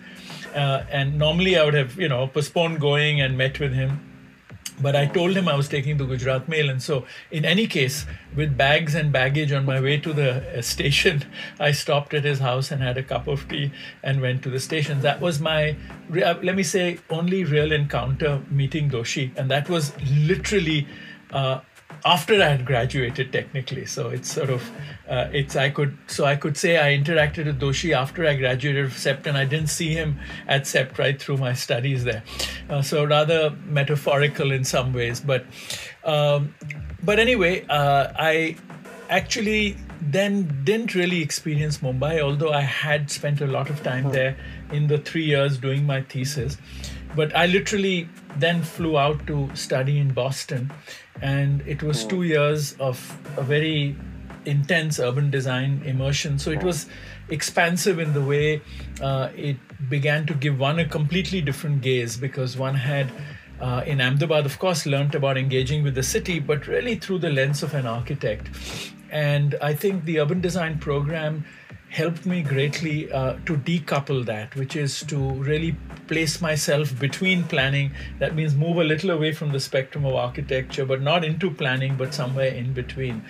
[0.56, 4.00] Uh, and normally I would have, you know, postponed going and met with him.
[4.80, 8.06] But I told him I was taking the Gujarat Mail, and so in any case,
[8.36, 11.26] with bags and baggage on my way to the uh, station,
[11.60, 13.72] I stopped at his house and had a cup of tea
[14.04, 15.02] and went to the station.
[15.02, 15.76] That was my,
[16.12, 20.88] uh, let me say, only real encounter meeting Doshi, and that was literally
[21.32, 21.62] uh,
[22.08, 23.86] after I had graduated technically.
[23.86, 24.72] So it's sort of
[25.10, 28.92] uh, it's I could so I could say I interacted with Doshi after I graduated
[28.92, 32.24] from CEPT and I didn't see him at CEPT right through my studies there.
[32.70, 35.46] Uh, so rather metaphorical in some ways, but
[36.06, 36.56] um,
[37.04, 38.56] but anyway, uh, I
[39.10, 44.38] actually then didn't really experience Mumbai, although I had spent a lot of time there
[44.72, 46.58] in the three years doing my thesis.
[47.18, 50.72] But I literally then flew out to study in Boston,
[51.22, 53.00] and it was two years of
[53.38, 53.96] a very
[54.46, 56.40] intense urban design immersion.
[56.40, 56.86] So it was
[57.30, 58.62] expansive in the way
[59.02, 59.58] uh, it
[59.90, 63.12] began to give one a completely different gaze because one had
[63.60, 67.30] uh, in Ahmedabad, of course, learnt about engaging with the city, but really through the
[67.30, 68.50] lens of an architect.
[69.10, 71.46] And I think the urban design program
[71.90, 75.76] helped me greatly uh, to decouple that, which is to really
[76.08, 77.92] place myself between planning.
[78.20, 81.96] That means move a little away from the spectrum of architecture, but not into planning,
[81.98, 83.24] but somewhere in between.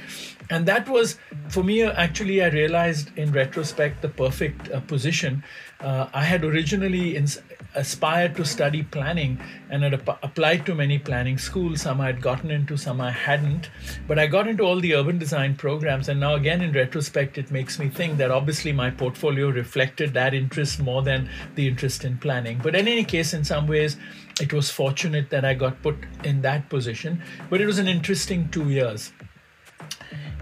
[0.49, 1.17] And that was,
[1.49, 5.43] for me, actually, I realized in retrospect the perfect uh, position.
[5.79, 7.39] Uh, I had originally ins-
[7.75, 11.81] aspired to study planning and had ap- applied to many planning schools.
[11.81, 13.69] Some I had gotten into, some I hadn't.
[14.07, 16.09] But I got into all the urban design programs.
[16.09, 20.33] And now, again, in retrospect, it makes me think that obviously my portfolio reflected that
[20.33, 22.59] interest more than the interest in planning.
[22.63, 23.97] But in any case, in some ways,
[24.41, 27.21] it was fortunate that I got put in that position.
[27.49, 29.11] But it was an interesting two years.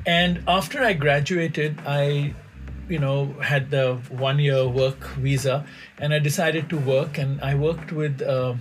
[0.05, 2.35] And after I graduated, I,
[2.89, 5.65] you know, had the one year work visa
[5.97, 7.17] and I decided to work.
[7.17, 8.55] And I worked with uh,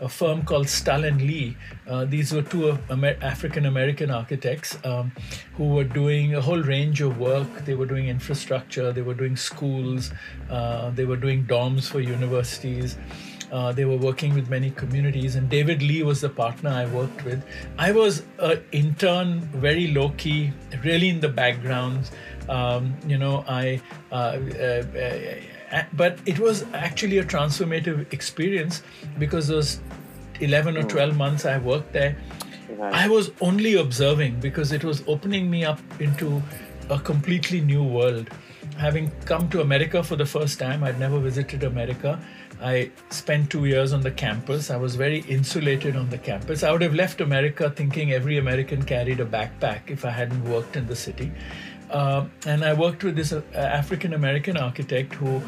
[0.00, 1.56] a firm called Stull and Lee.
[1.88, 5.12] Uh, these were two Amer- African American architects um,
[5.54, 7.64] who were doing a whole range of work.
[7.64, 10.12] They were doing infrastructure, they were doing schools,
[10.50, 12.96] uh, they were doing dorms for universities.
[13.50, 17.24] Uh, they were working with many communities, and David Lee was the partner I worked
[17.24, 17.42] with.
[17.78, 20.52] I was an intern, very low key,
[20.84, 22.10] really in the background.
[22.48, 23.80] Um, you know, I.
[24.10, 24.84] Uh, uh,
[25.70, 28.82] uh, but it was actually a transformative experience
[29.18, 29.80] because those
[30.40, 32.16] 11 or 12 months I worked there.
[32.80, 36.42] I was only observing because it was opening me up into
[36.88, 38.30] a completely new world.
[38.76, 42.20] Having come to America for the first time, I'd never visited America.
[42.60, 44.70] I spent two years on the campus.
[44.70, 46.62] I was very insulated on the campus.
[46.62, 50.76] I would have left America thinking every American carried a backpack if I hadn't worked
[50.76, 51.32] in the city.
[51.90, 55.42] Uh, and I worked with this uh, African American architect who,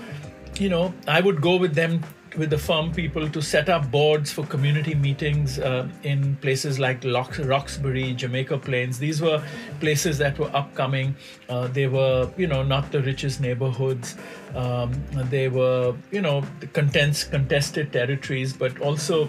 [0.59, 2.03] you know, I would go with them
[2.37, 7.03] with the firm people to set up boards for community meetings uh, in places like
[7.05, 8.99] Roxbury, Jamaica Plains.
[8.99, 9.43] These were
[9.81, 11.17] places that were upcoming.
[11.49, 14.17] Uh, they were, you know, not the richest neighborhoods.
[14.55, 14.93] Um,
[15.29, 19.29] they were, you know, contents, contested territories, but also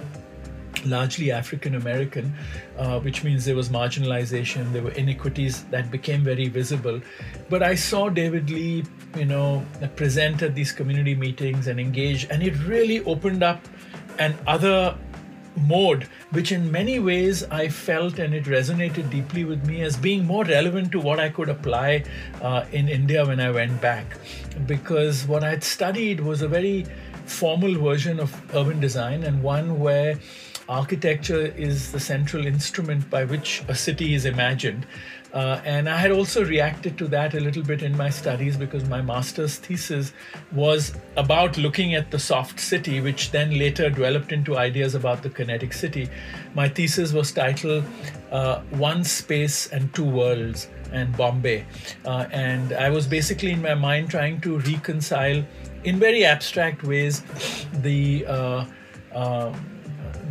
[0.85, 2.33] largely African American,
[2.77, 7.01] uh, which means there was marginalization, there were inequities that became very visible.
[7.49, 8.83] But I saw David Lee,
[9.15, 9.65] you know,
[9.95, 13.59] present at these community meetings and engage, and it really opened up
[14.19, 14.97] an other
[15.55, 20.25] mode, which in many ways I felt and it resonated deeply with me as being
[20.25, 22.03] more relevant to what I could apply
[22.41, 24.05] uh, in India when I went back.
[24.65, 26.85] Because what I'd studied was a very
[27.25, 30.19] formal version of urban design and one where
[30.71, 34.88] architecture is the central instrument by which a city is imagined.
[35.34, 38.88] Uh, and I had also reacted to that a little bit in my studies because
[38.88, 40.13] my master's thesis
[40.51, 45.29] was about looking at the soft city, which then later developed into ideas about the
[45.29, 46.10] kinetic city.
[46.53, 47.86] My thesis was titled
[48.31, 51.65] uh, One Space and Two Worlds and Bombay.
[52.05, 55.45] Uh, and I was basically in my mind trying to reconcile,
[55.86, 57.23] in very abstract ways,
[57.73, 58.65] the uh,
[59.13, 59.53] uh,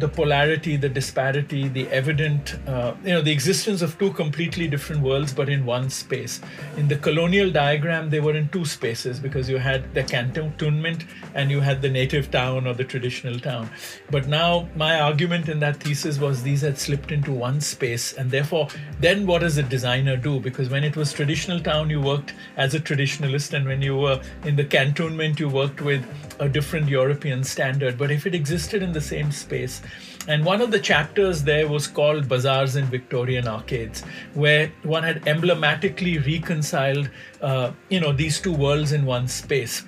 [0.01, 5.03] the polarity, the disparity, the evident, uh, you know, the existence of two completely different
[5.03, 6.41] worlds, but in one space.
[6.77, 11.51] In the colonial diagram, they were in two spaces because you had the cantonment and
[11.51, 13.69] you had the native town or the traditional town.
[14.11, 18.31] But now, my argument in that thesis was these had slipped into one space, and
[18.31, 18.69] therefore,
[19.01, 20.41] then what does a designer do?
[20.41, 24.21] Because when it was traditional town, you worked as a traditionalist, and when you were
[24.45, 26.05] in the cantonment, you worked with
[26.41, 27.97] a different European standard.
[27.97, 29.83] But if it existed in the same space,
[30.29, 34.03] And one of the chapters there was called Bazaars in Victorian Arcades,
[34.35, 39.81] where one had emblematically reconciled, uh, you know, these two worlds in one space,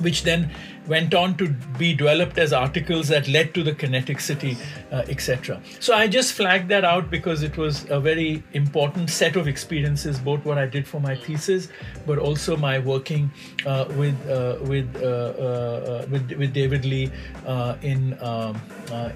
[0.00, 0.50] which then
[0.86, 4.56] went on to be developed as articles that led to the kinetic city,
[4.90, 5.60] uh, etc.
[5.80, 10.18] So I just flagged that out because it was a very important set of experiences,
[10.18, 11.68] both what I did for my thesis,
[12.06, 13.30] but also my working
[13.64, 17.10] uh, with, uh, with, uh, uh, with with David Lee
[17.46, 18.60] uh, in, um,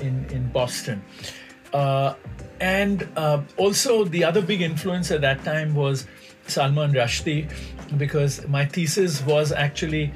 [0.00, 1.02] in in Boston.
[2.58, 3.08] and
[3.56, 6.06] also the other big influence at that time was
[6.46, 7.50] Salman Rushdie,
[7.98, 10.12] because my thesis was actually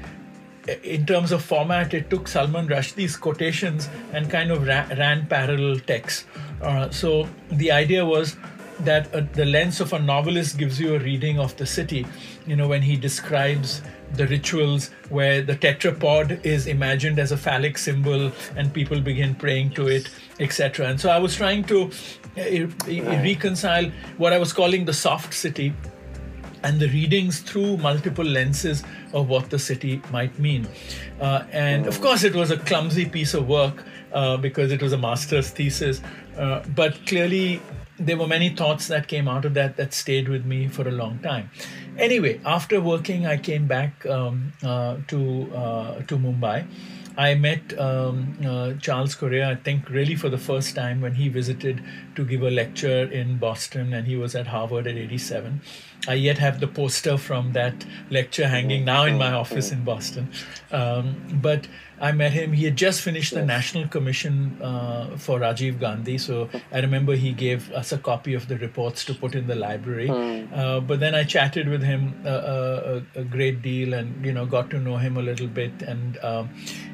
[0.83, 5.79] in terms of format, it took Salman Rushdie's quotations and kind of ra- ran parallel
[5.79, 6.25] text.
[6.61, 8.35] Uh, so the idea was
[8.81, 12.05] that uh, the lens of a novelist gives you a reading of the city.
[12.45, 13.81] You know, when he describes
[14.13, 19.71] the rituals where the tetrapod is imagined as a phallic symbol and people begin praying
[19.71, 20.87] to it, etc.
[20.87, 21.91] And so I was trying to
[22.37, 22.67] uh,
[23.23, 23.85] reconcile
[24.17, 25.73] what I was calling the soft city
[26.63, 30.67] and the readings through multiple lenses of what the city might mean.
[31.19, 34.93] Uh, and of course, it was a clumsy piece of work uh, because it was
[34.93, 36.01] a master's thesis,
[36.37, 37.61] uh, but clearly
[37.99, 40.91] there were many thoughts that came out of that that stayed with me for a
[40.91, 41.49] long time.
[41.97, 46.65] Anyway, after working, I came back um, uh, to uh, to Mumbai.
[47.17, 51.29] I met um, uh, Charles Correa, I think, really for the first time when he
[51.29, 51.83] visited
[52.15, 55.61] to give a lecture in Boston, and he was at Harvard at 87.
[56.07, 60.31] I yet have the poster from that lecture hanging now in my office in Boston.
[60.71, 61.67] Um, but
[61.99, 62.51] I met him.
[62.51, 66.17] He had just finished the National Commission uh, for Rajiv Gandhi.
[66.17, 69.55] So I remember he gave us a copy of the reports to put in the
[69.55, 70.07] library.
[70.07, 70.51] Hmm.
[70.51, 74.47] Uh, but then I chatted with him a, a, a, great deal and, you know,
[74.47, 75.83] got to know him a little bit.
[75.83, 76.49] And, um,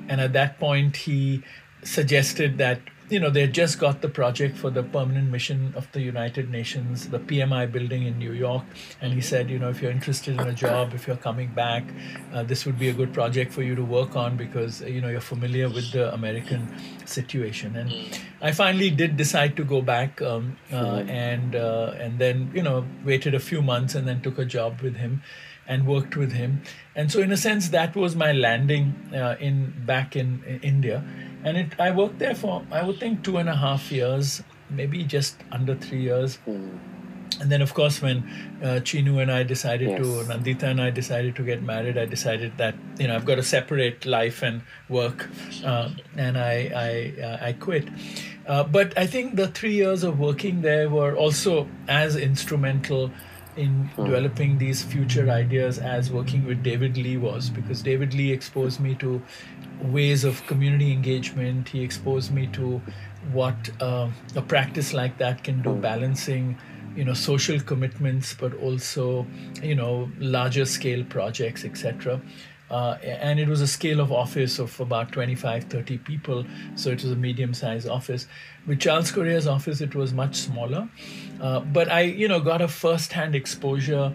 [0.08, 1.44] and at that point, he
[1.84, 5.90] suggested that you know, they had just got the project for the permanent mission of
[5.94, 8.64] the United Nations, the PMI building in New York.
[9.02, 11.86] And he said, you know, if you're interested in a job, if you're coming back,
[12.34, 15.08] uh, this would be a good project for you to work on because, you know,
[15.08, 16.68] you're familiar with the American
[17.06, 17.78] situation.
[17.78, 22.62] And I finally did decide to go back um, uh, and, uh, and then, you
[22.62, 25.22] know, waited a few months and then took a job with him
[25.68, 26.62] and worked with him.
[26.96, 31.04] And so, in a sense, that was my landing uh, in back in, in India
[31.48, 35.04] and it I worked there for I would think two and a half years, maybe
[35.04, 36.40] just under three years.
[36.48, 36.80] Mm.
[37.40, 38.24] And then, of course, when
[38.64, 40.00] uh, Chinu and I decided yes.
[40.00, 43.36] to, Nandita and I decided to get married, I decided that you know I've got
[43.36, 45.30] to separate life and work,
[45.64, 46.56] uh, and I
[46.88, 47.90] I, uh, I quit.
[48.48, 53.12] Uh, but I think the three years of working there were also as instrumental
[53.58, 54.06] in mm.
[54.06, 58.96] developing these future ideas as working with David Lee was because David Lee exposed me
[58.96, 59.22] to
[59.82, 61.70] ways of community engagement.
[61.70, 62.82] He exposed me to
[63.32, 65.82] what uh, a practice like that can do, hmm.
[65.82, 66.58] balancing,
[66.96, 69.26] you know, social commitments, but also,
[69.62, 72.22] you know, larger scale projects, etc.
[72.70, 76.46] Uh, and it was a scale of office of about 25, 30 people.
[76.76, 78.28] So it was a medium sized office.
[78.66, 80.90] With Charles Correa's office, it was much smaller.
[81.40, 84.14] Uh, but I, you know, got a first hand exposure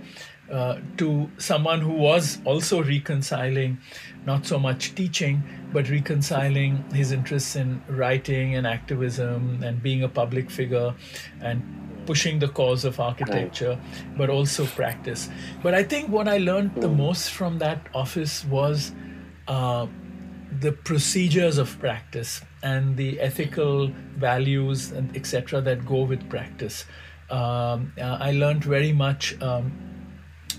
[0.51, 3.79] uh, to someone who was also reconciling
[4.27, 10.09] not so much teaching, but reconciling his interests in writing and activism and being a
[10.09, 10.95] public figure
[11.41, 11.63] and
[12.07, 13.79] pushing the cause of architecture,
[14.17, 15.29] but also practice.
[15.63, 18.93] But I think what I learned the most from that office was
[19.49, 19.87] uh,
[20.61, 25.61] the procedures of practice and the ethical values and etc.
[25.63, 26.85] that go with practice.
[27.31, 29.41] Um, uh, I learned very much.
[29.41, 29.92] Um,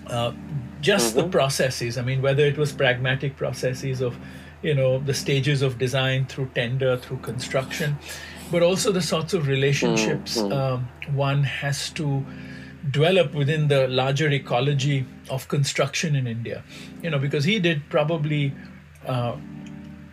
[0.08, 0.34] uh,
[0.82, 1.26] just mm-hmm.
[1.26, 1.98] the processes.
[1.98, 4.18] I mean, whether it was pragmatic processes of,
[4.62, 7.98] you know, the stages of design through tender, through construction,
[8.52, 10.54] but also the sorts of relationships mm-hmm.
[10.54, 12.26] um, one has to
[12.92, 16.64] develop within the larger ecology of construction in India.
[17.02, 18.54] You know, because he did probably
[19.06, 19.38] uh,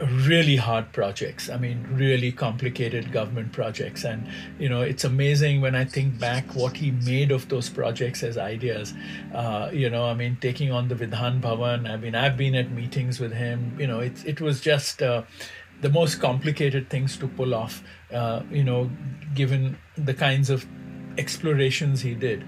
[0.00, 1.48] really hard projects.
[1.48, 4.04] I mean really complicated government projects.
[4.04, 4.26] And
[4.58, 8.38] you know it's amazing when i think back what he made of those projects as
[8.38, 8.94] ideas.
[9.34, 11.88] Uh, you know i mean taking on the vidhan bhavan.
[11.88, 13.76] I mean i've been at meetings with him.
[13.78, 15.22] You know it, it was just uh,
[15.80, 17.82] the most complicated things to pull off
[18.12, 18.90] uh, you know
[19.34, 20.66] given the kinds of
[21.18, 22.44] explorations he did.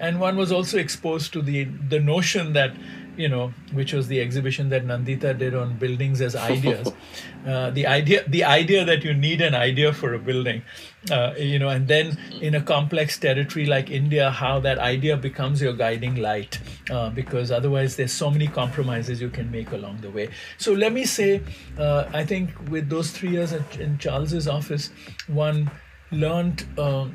[0.00, 2.74] And one was also exposed to the the notion that
[3.16, 6.92] you know, which was the exhibition that Nandita did on buildings as ideas.
[7.46, 10.62] uh, the idea, the idea that you need an idea for a building,
[11.10, 15.62] uh, you know, and then in a complex territory like India, how that idea becomes
[15.62, 16.58] your guiding light,
[16.90, 20.28] uh, because otherwise there's so many compromises you can make along the way.
[20.58, 21.42] So let me say,
[21.78, 24.90] uh, I think with those three years in Charles's office,
[25.26, 25.70] one
[26.10, 27.06] learned uh,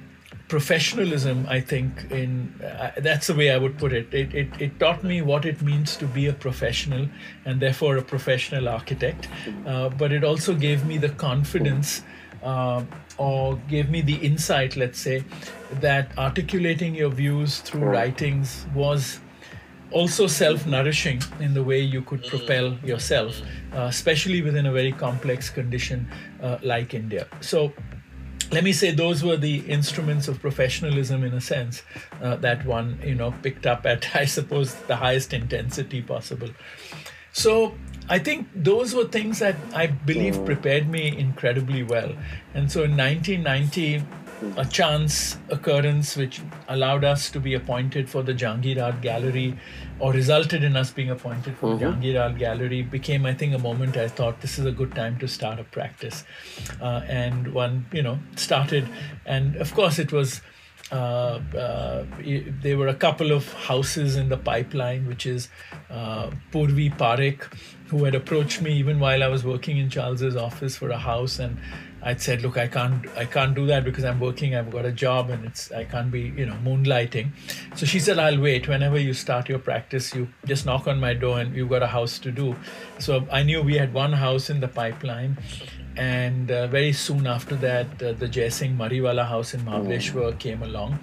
[0.49, 4.13] professionalism i think in uh, that's the way i would put it.
[4.13, 7.07] It, it it taught me what it means to be a professional
[7.45, 9.27] and therefore a professional architect.
[9.65, 12.01] Uh, but it also gave me the confidence
[12.43, 12.83] uh,
[13.17, 15.23] or gave me the insight let's say
[15.81, 19.19] that articulating your views through writings was
[19.91, 23.41] also self-nourishing in the way you could propel yourself
[23.73, 26.07] uh, especially within a very complex condition
[26.41, 27.27] uh, like india.
[27.41, 27.73] So
[28.51, 31.83] let me say those were the instruments of professionalism in a sense
[32.21, 36.49] uh, that one you know picked up at i suppose the highest intensity possible
[37.31, 37.75] so
[38.09, 40.45] i think those were things that i believe mm.
[40.45, 42.11] prepared me incredibly well
[42.53, 44.03] and so in 1990
[44.57, 49.57] a chance occurrence which allowed us to be appointed for the Jahangir Art Gallery
[49.99, 51.99] or resulted in us being appointed for mm-hmm.
[51.99, 54.95] the Jahangir Art Gallery became, I think, a moment I thought this is a good
[54.95, 56.23] time to start a practice.
[56.81, 58.87] Uh, and one, you know, started.
[59.25, 60.41] And of course, it was.
[60.91, 62.03] Uh, uh,
[62.63, 65.47] there were a couple of houses in the pipeline, which is
[65.91, 67.43] uh, Purvi Parekh,
[67.89, 71.37] who had approached me even while I was working in Charles's office for a house,
[71.37, 71.59] and
[72.01, 74.55] I'd said, look, I can't, I can't do that because I'm working.
[74.55, 77.31] I've got a job, and it's, I can't be, you know, moonlighting.
[77.75, 78.67] So she said, I'll wait.
[78.67, 81.87] Whenever you start your practice, you just knock on my door, and you've got a
[81.87, 82.55] house to do.
[82.99, 85.37] So I knew we had one house in the pipeline,
[85.97, 90.39] and uh, very soon after that, uh, the Jai Singh Mariwala house in Mahabaleshwar mm.
[90.39, 90.99] came along,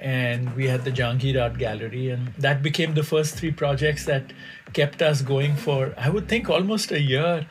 [0.00, 4.32] and we had the Jahangir Art Gallery, and that became the first three projects that
[4.72, 7.46] kept us going for, I would think, almost a year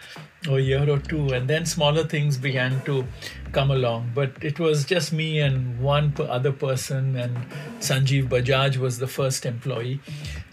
[0.49, 3.05] or a year or two, and then smaller things began to
[3.53, 4.11] come along.
[4.13, 7.37] But it was just me and one other person, and
[7.79, 9.99] Sanjeev Bajaj was the first employee,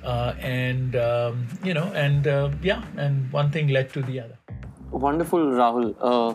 [0.05, 4.39] uh, and um, you know, and uh, yeah, and one thing led to the other.
[4.91, 5.95] Wonderful, Rahul.
[6.01, 6.35] Uh,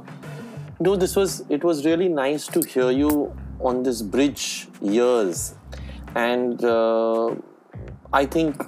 [0.79, 5.55] no, this was it was really nice to hear you on this bridge years,
[6.15, 7.35] and uh,
[8.13, 8.61] I think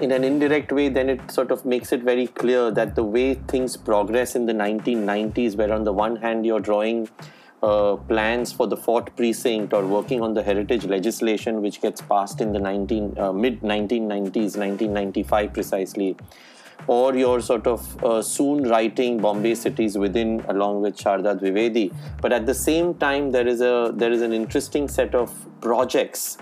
[0.00, 3.34] in an indirect way, then it sort of makes it very clear that the way
[3.34, 7.08] things progress in the 1990s, where on the one hand you're drawing
[7.62, 12.40] uh, plans for the fort precinct or working on the heritage legislation which gets passed
[12.40, 16.16] in the 19 uh, mid 1990s 1995 precisely
[16.86, 21.92] or you're sort of uh, soon writing bombay cities within along with sharda dwivedi.
[22.20, 26.38] But at the same time there is a there is an interesting set of projects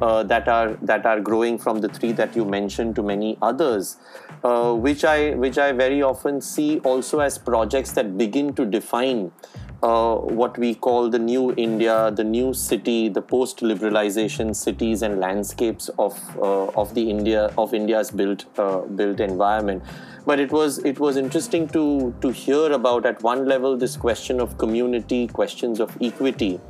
[0.00, 3.96] uh, that are that are growing from the three that you mentioned to many others,
[4.44, 9.32] uh, which I which I very often see also as projects that begin to define
[9.82, 15.88] uh, what we call the new India, the new city, the post-liberalization cities and landscapes
[15.98, 19.82] of uh, of the India of India's built uh, built environment.
[20.24, 24.40] But it was it was interesting to to hear about at one level this question
[24.40, 26.60] of community, questions of equity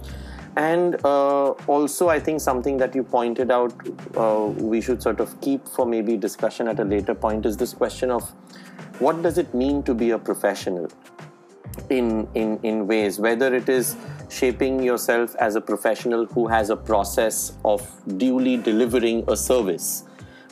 [0.56, 3.74] and uh, also i think something that you pointed out
[4.16, 7.74] uh, we should sort of keep for maybe discussion at a later point is this
[7.74, 8.30] question of
[8.98, 10.88] what does it mean to be a professional
[11.90, 13.96] in in in ways whether it is
[14.28, 17.82] shaping yourself as a professional who has a process of
[18.18, 20.04] duly delivering a service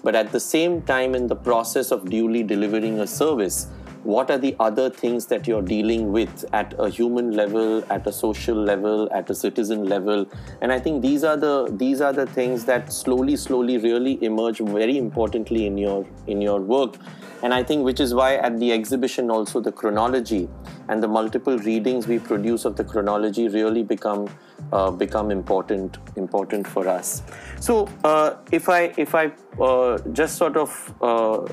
[0.03, 3.67] but at the same time in the process of duly delivering a service
[4.05, 8.13] what are the other things that you're dealing with at a human level at a
[8.13, 10.27] social level at a citizen level?
[10.61, 14.59] And i think these are the these are the things that slowly slowly really emerge
[14.59, 16.97] very importantly in your in your work.
[17.43, 20.49] And i think which is why at the exhibition also the chronology
[20.89, 24.29] and the multiple readings we produce of the chronology really become
[24.73, 27.23] uh, become important important for us.
[27.61, 31.47] So uh, if i if i uh, just sort of uh,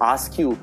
[0.00, 0.58] ask you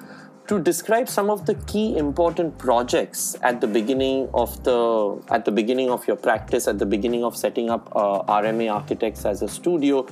[0.47, 5.51] to describe some of the key important projects at the beginning of the at the
[5.51, 9.47] beginning of your practice at the beginning of setting up uh, RMA Architects as a
[9.47, 10.05] studio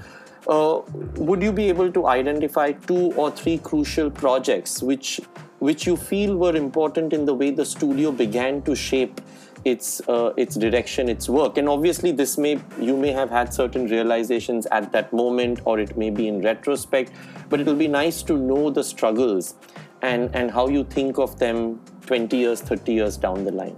[0.47, 0.81] uh,
[1.15, 5.21] would you be able to identify two or three crucial projects which
[5.59, 9.21] which you feel were important in the way the studio began to shape
[9.63, 11.57] its uh, its direction its work?
[11.57, 15.95] And obviously this may you may have had certain realizations at that moment or it
[15.95, 17.11] may be in retrospect
[17.49, 19.55] but it will be nice to know the struggles
[20.04, 23.76] and, and how you think of them 20 years, 30 years down the line?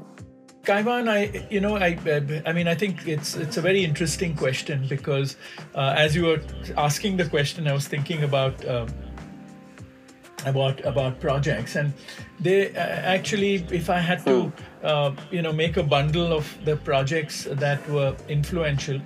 [0.66, 1.96] Kaiwan, I you know I
[2.46, 5.38] I mean I think it's it's a very interesting question because
[5.76, 6.42] uh, as you were
[6.76, 8.66] asking the question, I was thinking about.
[8.66, 8.88] Uh,
[10.46, 11.92] about about projects and
[12.40, 14.52] they uh, actually if i had to hmm.
[14.84, 19.02] uh, you know make a bundle of the projects that were influential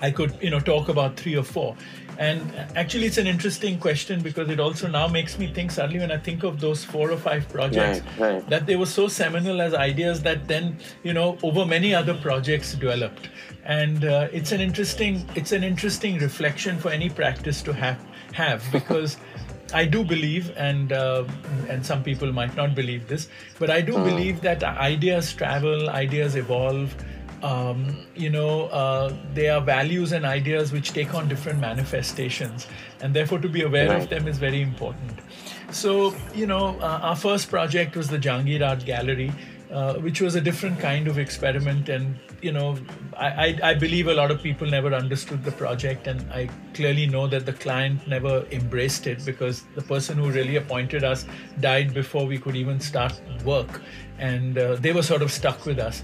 [0.00, 1.76] i could you know talk about three or four
[2.18, 6.10] and actually, it's an interesting question because it also now makes me think suddenly when
[6.10, 8.48] I think of those four or five projects right, right.
[8.48, 12.74] that they were so seminal as ideas that then you know over many other projects
[12.74, 13.28] developed,
[13.64, 17.98] and uh, it's an interesting it's an interesting reflection for any practice to have
[18.32, 19.16] have because.
[19.74, 21.24] I do believe, and uh,
[21.68, 24.04] and some people might not believe this, but I do mm.
[24.04, 26.94] believe that ideas travel, ideas evolve,
[27.42, 32.66] um, you know, uh, they are values and ideas which take on different manifestations,
[33.00, 34.02] and therefore to be aware right.
[34.02, 35.20] of them is very important.
[35.70, 39.32] So, you know, uh, our first project was the Jahangir Art Gallery,
[39.70, 42.78] uh, which was a different kind of experiment, and you know,
[43.16, 47.06] I, I, I believe a lot of people never understood the project, and I clearly
[47.06, 51.26] know that the client never embraced it because the person who really appointed us
[51.60, 53.82] died before we could even start work,
[54.18, 56.02] and uh, they were sort of stuck with us.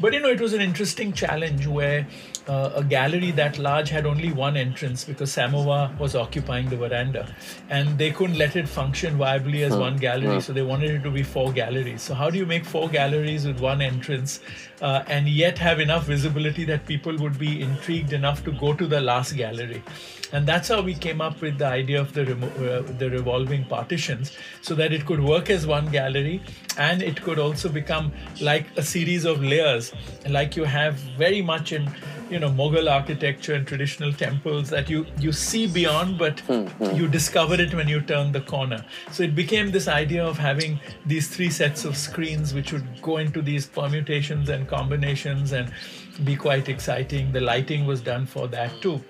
[0.00, 2.06] But you know, it was an interesting challenge where
[2.48, 7.34] uh, a gallery that large had only one entrance because Samovar was occupying the veranda,
[7.70, 9.80] and they couldn't let it function viably as hmm.
[9.80, 12.02] one gallery, so they wanted it to be four galleries.
[12.02, 14.40] So how do you make four galleries with one entrance,
[14.82, 18.86] uh, and yet have enough visibility that people would be intrigued enough to go to
[18.86, 19.82] the last gallery?
[20.32, 23.64] And that's how we came up with the idea of the remo- uh, the revolving
[23.64, 26.42] partitions so that it could work as one gallery
[26.78, 29.92] and it could also become like a series of layers
[30.28, 31.88] like you have very much in
[32.30, 36.96] you know Mughal architecture and traditional temples that you you see beyond, but mm-hmm.
[36.96, 38.84] you discover it when you turn the corner.
[39.10, 43.18] So it became this idea of having these three sets of screens, which would go
[43.18, 45.72] into these permutations and combinations and
[46.24, 47.32] be quite exciting.
[47.32, 49.02] The lighting was done for that too.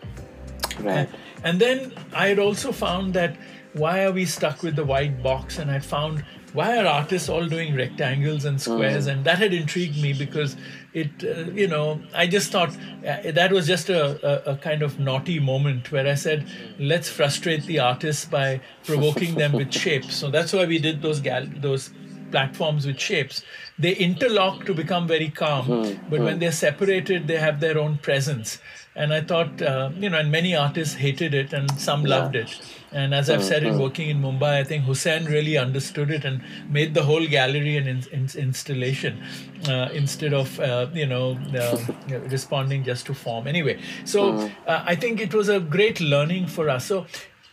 [0.81, 1.09] Right.
[1.43, 3.37] And then I had also found that
[3.75, 5.59] why are we stuck with the white box?
[5.59, 9.07] And I found why are artists all doing rectangles and squares?
[9.07, 9.12] Mm.
[9.12, 10.57] And that had intrigued me because
[10.93, 12.70] it, uh, you know, I just thought
[13.05, 16.47] uh, that was just a, a, a, kind of naughty moment where I said,
[16.79, 20.14] let's frustrate the artists by provoking them with shapes.
[20.14, 21.91] So that's why we did those gal- those
[22.31, 23.43] platforms with shapes.
[23.77, 26.09] They interlock to become very calm, mm-hmm.
[26.09, 26.41] but when hmm.
[26.41, 28.59] they're separated, they have their own presence.
[28.97, 32.16] And I thought, uh, you know, and many artists hated it and some yeah.
[32.16, 32.61] loved it.
[32.92, 33.82] And as I've said, in mm-hmm.
[33.82, 37.88] working in Mumbai, I think Husain really understood it and made the whole gallery an
[37.88, 39.20] in, in, installation
[39.68, 41.76] uh, instead of uh, you know uh,
[42.28, 43.49] responding just to form.
[43.49, 44.55] Anyway, so mm-hmm.
[44.68, 46.86] uh, I think it was a great learning for us.
[46.86, 47.07] So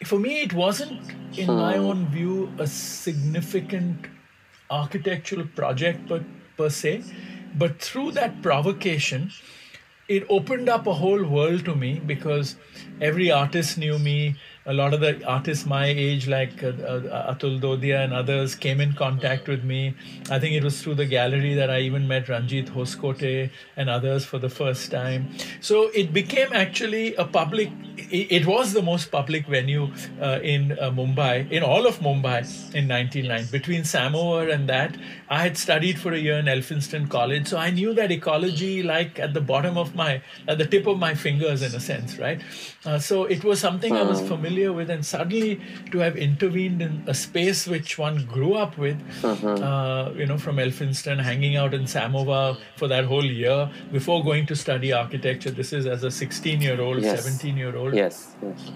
[0.06, 1.00] for me, it wasn't,
[1.38, 4.08] in my own view, a significant
[4.70, 6.24] architectural project, but
[6.58, 7.04] per se,
[7.56, 9.32] but through that provocation
[10.12, 12.55] it opened up a whole world to me because
[12.99, 14.36] every artist knew me
[14.66, 18.80] a lot of the artists my age, like uh, uh, Atul Dodiya and others, came
[18.80, 19.95] in contact with me.
[20.30, 24.24] I think it was through the gallery that I even met Ranjit Hoskote and others
[24.24, 25.30] for the first time.
[25.62, 27.72] So it became actually a public,
[28.10, 29.91] it, it was the most public venue
[30.22, 32.41] uh, in uh, Mumbai, in all of Mumbai
[32.74, 33.45] in 1999.
[33.52, 34.97] Between Samovar and that,
[35.30, 37.47] I had studied for a year in Elphinstone College.
[37.47, 40.99] So I knew that ecology like at the bottom of my, at the tip of
[40.99, 42.41] my fingers in a sense, right?
[42.86, 44.28] Uh, so it was something I was hmm.
[44.28, 48.99] familiar with, and suddenly to have intervened in a space which one grew up with,
[49.22, 49.64] mm-hmm.
[49.64, 54.45] uh, you know, from Elphinstone, hanging out in Samovar for that whole year before going
[54.47, 55.52] to study architecture.
[55.52, 57.91] This is as a 16 year old, 17 year old.
[57.94, 58.72] Yes, yes.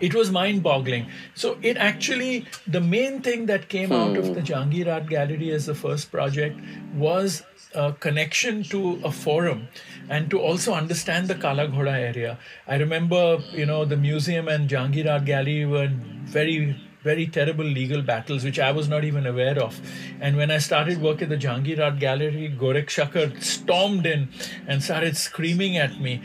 [0.00, 1.06] It was mind boggling.
[1.34, 3.94] So, it actually, the main thing that came hmm.
[3.94, 4.32] out of hmm.
[4.34, 6.60] the Jahangir Art Gallery as the first project
[6.94, 7.42] was
[7.74, 9.68] a connection to a forum
[10.08, 12.38] and to also understand the Kala Ghoda area.
[12.66, 15.90] I remember, you know, the museum and Jahangir Art Gallery were
[16.24, 19.80] very very terrible legal battles, which I was not even aware of.
[20.20, 24.28] And when I started work at the Jahangir Art Gallery, Gorakshkar stormed in
[24.66, 26.22] and started screaming at me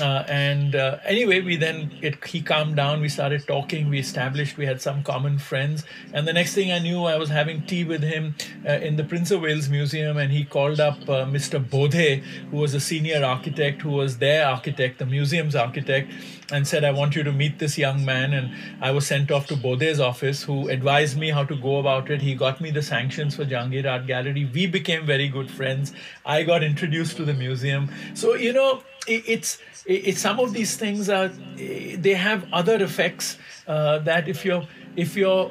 [0.00, 3.00] uh, and uh, anyway, we then it, he calmed down.
[3.00, 3.88] We started talking.
[3.90, 5.84] We established we had some common friends.
[6.12, 8.34] And the next thing I knew, I was having tea with him
[8.66, 11.62] uh, in the Prince of Wales Museum, and he called up uh, Mr.
[11.62, 16.10] Bodhe, who was a senior architect, who was their architect, the museum's architect,
[16.52, 19.46] and said, "I want you to meet this young man." And I was sent off
[19.48, 22.22] to Bode's office, who advised me how to go about it.
[22.22, 24.48] He got me the sanctions for Jahangir Art Gallery.
[24.52, 25.92] We became very good friends.
[26.24, 27.90] I got introduced to the museum.
[28.14, 33.38] So you know, it, it's it, some of these things are they have other effects
[33.66, 35.50] uh, that if you're if you're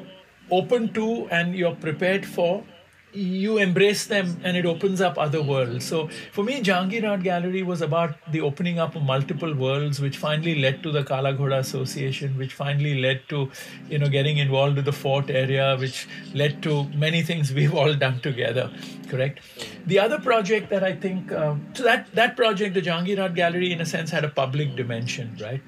[0.50, 2.64] open to and you're prepared for
[3.12, 5.84] you embrace them and it opens up other worlds.
[5.84, 10.16] So for me, Jahangir Art Gallery was about the opening up of multiple worlds, which
[10.16, 13.50] finally led to the Kala Ghoda Association, which finally led to,
[13.88, 17.94] you know, getting involved with the fort area, which led to many things we've all
[17.94, 18.70] done together.
[19.08, 19.40] Correct.
[19.86, 23.72] The other project that I think, um, so that that project, the Jahangir Art Gallery,
[23.72, 25.60] in a sense, had a public dimension, right?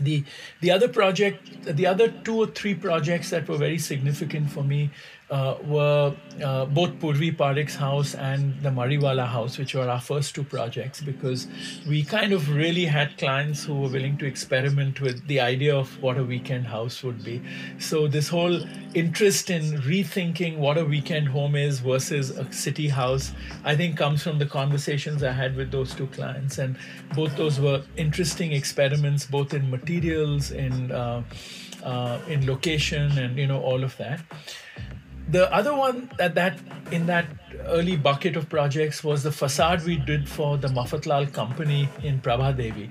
[0.00, 0.24] the
[0.60, 4.90] the other project the other two or three projects that were very significant for me
[5.30, 10.42] were uh, both Purvi Parikh's house and the Mariwala house, which were our first two
[10.42, 11.46] projects, because
[11.86, 16.02] we kind of really had clients who were willing to experiment with the idea of
[16.02, 17.42] what a weekend house would be.
[17.78, 18.62] So, this whole
[18.94, 23.32] interest in rethinking what a weekend home is versus a city house,
[23.64, 26.56] I think comes from the conversations I had with those two clients.
[26.56, 26.76] And
[27.14, 31.22] both those were interesting experiments, both in materials, in uh,
[31.84, 34.20] uh in location, and you know all of that
[35.28, 36.58] the other one that that
[36.90, 37.26] in that
[37.66, 42.56] early bucket of projects was the facade we did for the Mafatlal company in Prabha
[42.56, 42.90] Devi.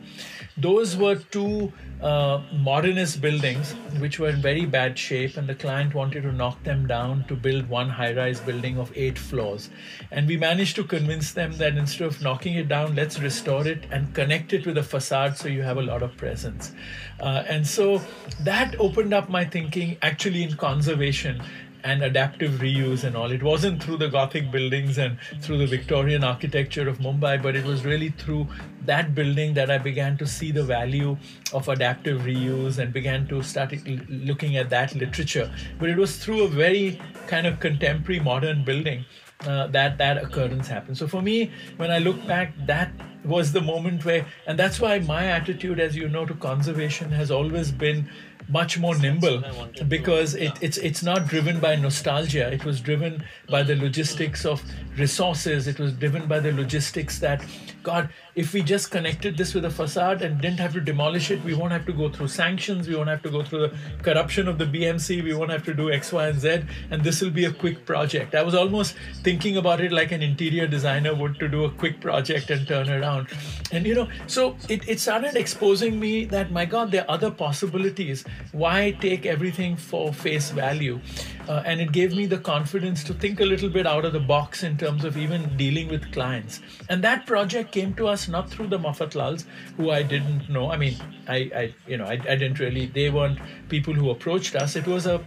[0.57, 1.71] Those were two
[2.01, 6.63] uh, modernist buildings which were in very bad shape, and the client wanted to knock
[6.63, 9.69] them down to build one high rise building of eight floors.
[10.11, 13.85] And we managed to convince them that instead of knocking it down, let's restore it
[13.91, 16.71] and connect it with a facade so you have a lot of presence.
[17.19, 18.01] Uh, and so
[18.41, 21.41] that opened up my thinking actually in conservation
[21.87, 23.31] and adaptive reuse and all.
[23.31, 27.65] It wasn't through the Gothic buildings and through the Victorian architecture of Mumbai, but it
[27.65, 28.47] was really through
[28.85, 31.15] that building that I began to see the value
[31.53, 33.73] of adaptive reuse and began to start
[34.09, 35.49] looking at that literature.
[35.79, 39.05] But it was through a very kind of contemporary modern building
[39.45, 40.97] uh, that that occurrence happened.
[40.97, 42.91] So for me, when I look back, that
[43.23, 47.29] was the moment where, and that's why my attitude, as you know, to conservation has
[47.29, 48.09] always been
[48.47, 49.43] much more nimble
[49.87, 52.51] because it, it's it's not driven by nostalgia.
[52.51, 54.63] It was driven by the logistics of
[54.97, 55.67] resources.
[55.67, 57.43] It was driven by the logistics that,
[57.87, 61.41] God, if we just connected this with a facade and didn't have to demolish it,
[61.45, 62.89] we won't have to go through sanctions.
[62.89, 65.23] We won't have to go through the corruption of the BMC.
[65.23, 66.63] We won't have to do X, Y, and Z.
[66.91, 68.35] And this will be a quick project.
[68.35, 72.01] I was almost thinking about it like an interior designer would to do a quick
[72.01, 73.29] project and turn around.
[73.71, 77.31] And you know, so it, it started exposing me that my God, there are other
[77.31, 80.99] possibilities why take everything for face value?
[81.47, 84.19] Uh, and it gave me the confidence to think a little bit out of the
[84.19, 86.59] box in terms of even dealing with clients.
[86.89, 89.45] And that project came to us not through the Mafatlals,
[89.77, 90.71] who I didn't know.
[90.71, 90.95] I mean,
[91.27, 92.85] I, I you know, I, I didn't really.
[92.87, 94.75] They weren't people who approached us.
[94.75, 95.17] It was a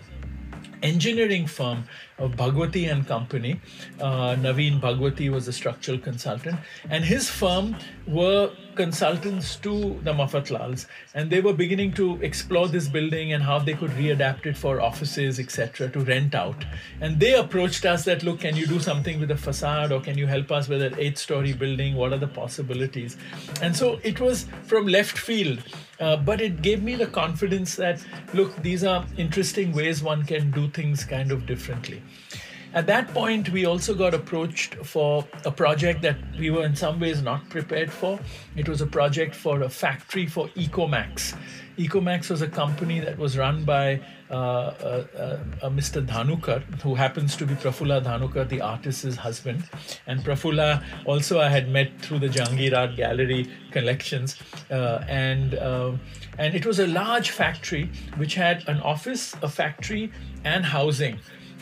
[0.83, 1.85] engineering firm
[2.19, 3.61] of Bhagwati and Company.
[4.01, 7.77] Uh, Naveen Bhagwati was a structural consultant, and his firm
[8.07, 9.73] were consultants to
[10.05, 14.47] the Mafatlals, and they were beginning to explore this building and how they could readapt
[14.47, 16.65] it for offices, etc., to rent out.
[17.03, 20.17] And they approached us that, look, can you do something with the facade, or can
[20.17, 21.95] you help us with an eight-story building?
[21.95, 23.19] What are the possibilities?
[23.61, 25.63] And so it was from left field.
[26.01, 28.03] Uh, but it gave me the confidence that
[28.33, 32.03] look these are interesting ways one can do things kind of differently
[32.73, 37.01] at that point, we also got approached for a project that we were in some
[37.01, 38.19] ways not prepared for.
[38.57, 41.37] It was a project for a factory for Ecomax.
[41.79, 44.01] Ecomax was a company that was run by
[44.31, 45.07] uh, uh,
[45.63, 46.07] uh, Mr.
[46.07, 49.65] Dhanukar, who happens to be Prafulla Dhanukar, the artist's husband.
[50.07, 54.37] And Prafulla also I had met through the Jahangir Art Gallery collections.
[54.71, 55.93] Uh, and, uh,
[56.39, 60.13] and it was a large factory which had an office, a factory,
[60.45, 61.19] and housing.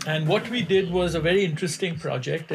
[0.09, 2.51] And what we did was a very interesting project.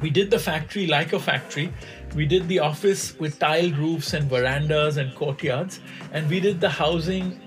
[0.00, 1.72] we did the factory like a factory.
[2.14, 5.80] We did the office with tiled roofs and verandas and courtyards,
[6.12, 7.40] and we did the housing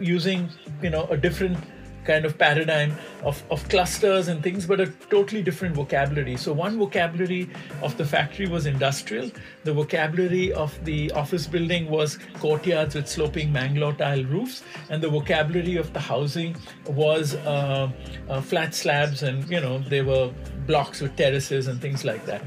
[0.00, 0.48] using
[0.82, 1.58] you know a different
[2.04, 6.36] kind of paradigm of, of clusters and things, but a totally different vocabulary.
[6.36, 7.48] So, one vocabulary
[7.82, 9.30] of the factory was industrial,
[9.64, 15.08] the vocabulary of the office building was courtyards with sloping Mangalore tile roofs, and the
[15.08, 17.90] vocabulary of the housing was uh,
[18.28, 20.32] uh, flat slabs and, you know, they were
[20.66, 22.42] blocks with terraces and things like that.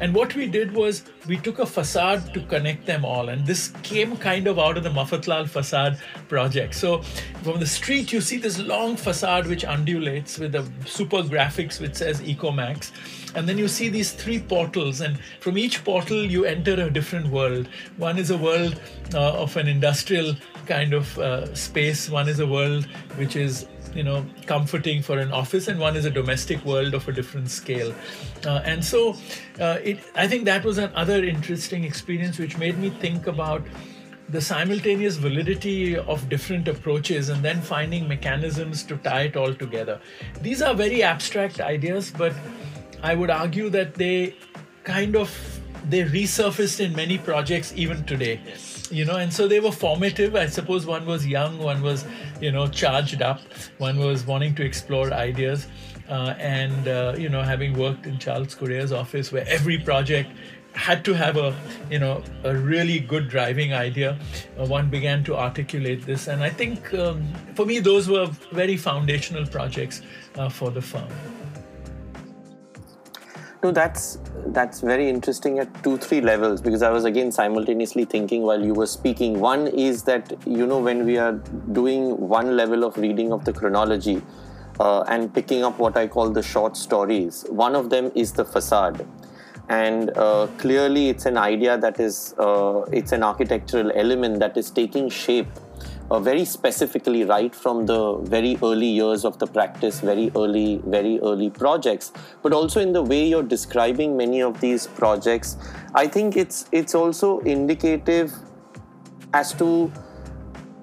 [0.00, 3.28] And what we did was we took a facade to connect them all.
[3.28, 6.74] And this came kind of out of the Mafatlal facade project.
[6.74, 7.02] So
[7.42, 11.96] from the street, you see this long facade which undulates with the super graphics which
[11.96, 12.90] says Ecomax.
[13.34, 17.28] And then you see these three portals, and from each portal, you enter a different
[17.28, 17.66] world.
[17.96, 18.78] One is a world
[19.14, 20.36] uh, of an industrial
[20.66, 22.84] kind of uh, space, one is a world
[23.16, 27.06] which is you know comforting for an office and one is a domestic world of
[27.08, 27.94] a different scale
[28.46, 29.14] uh, and so
[29.60, 33.62] uh, it i think that was another interesting experience which made me think about
[34.32, 40.00] the simultaneous validity of different approaches and then finding mechanisms to tie it all together.
[40.40, 42.32] These are very abstract ideas, but
[43.02, 44.34] I would argue that they
[44.84, 45.30] kind of
[45.88, 48.40] they resurfaced in many projects even today.
[48.46, 48.71] Yes.
[48.92, 50.36] You know, and so they were formative.
[50.36, 52.04] I suppose one was young, one was,
[52.42, 53.40] you know, charged up,
[53.78, 55.66] one was wanting to explore ideas.
[56.10, 60.30] Uh, and, uh, you know, having worked in Charles Correa's office where every project
[60.74, 61.54] had to have a
[61.90, 64.18] you know a really good driving idea
[64.58, 67.22] uh, one began to articulate this and i think um,
[67.54, 70.00] for me those were very foundational projects
[70.36, 71.06] uh, for the firm
[73.62, 78.42] no that's that's very interesting at two three levels because i was again simultaneously thinking
[78.42, 79.38] while you were speaking.
[79.38, 81.32] One is that you know when we are
[81.80, 84.20] doing one level of reading of the chronology
[84.80, 88.44] uh, and picking up what i call the short stories one of them is the
[88.44, 89.06] facade.
[89.68, 94.70] And uh, clearly it's an idea that is uh, it's an architectural element that is
[94.70, 95.46] taking shape
[96.10, 101.18] uh, very specifically right from the very early years of the practice very early very
[101.20, 102.12] early projects.
[102.42, 105.56] But also in the way you're describing many of these projects
[105.94, 108.32] i think it's it's also indicative
[109.34, 109.86] as to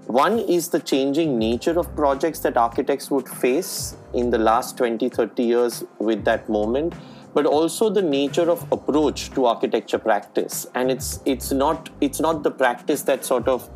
[0.07, 5.09] one is the changing nature of projects that architects would face in the last 20
[5.09, 6.93] 30 years with that moment
[7.33, 10.65] but also the nature of approach to architecture practice.
[10.75, 13.69] And it's it's not it's not the practice that sort of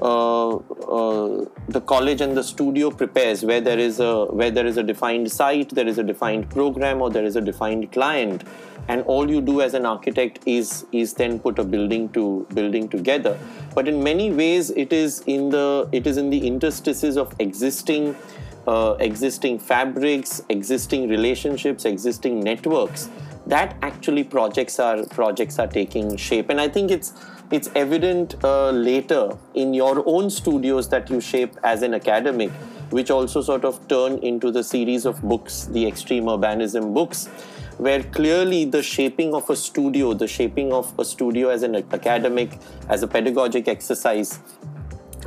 [0.00, 5.30] the college and the studio prepares where there is a where there is a defined
[5.30, 8.44] site there is a defined program or there is a defined client
[8.88, 12.88] and all you do as an architect is is then put a building to building
[12.88, 13.38] together
[13.74, 18.16] but in many ways it is in the it is in the interstices of existing
[18.68, 23.08] uh, existing fabrics, existing relationships, existing networks,
[23.46, 26.50] that actually projects are projects are taking shape.
[26.50, 27.14] And I think it's
[27.50, 32.50] it's evident uh, later in your own studios that you shape as an academic,
[32.90, 37.26] which also sort of turn into the series of books, the extreme urbanism books,
[37.78, 42.58] where clearly the shaping of a studio, the shaping of a studio as an academic,
[42.88, 44.40] as a pedagogic exercise,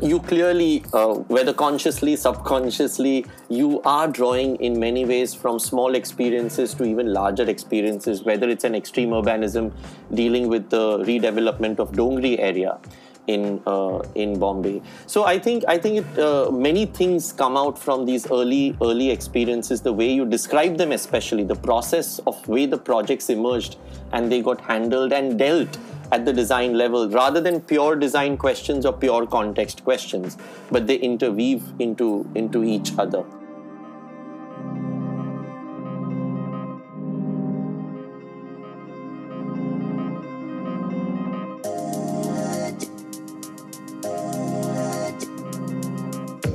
[0.01, 6.73] you clearly, uh, whether consciously, subconsciously, you are drawing in many ways from small experiences
[6.75, 9.71] to even larger experiences, whether it's an extreme urbanism
[10.13, 12.79] dealing with the redevelopment of Dongri area
[13.27, 14.81] in uh, in Bombay.
[15.05, 19.11] So I think I think it, uh, many things come out from these early early
[19.11, 19.81] experiences.
[19.81, 23.77] The way you describe them, especially the process of way the projects emerged
[24.11, 25.77] and they got handled and dealt
[26.11, 30.37] at the design level rather than pure design questions or pure context questions,
[30.69, 33.23] but they interweave into, into each other.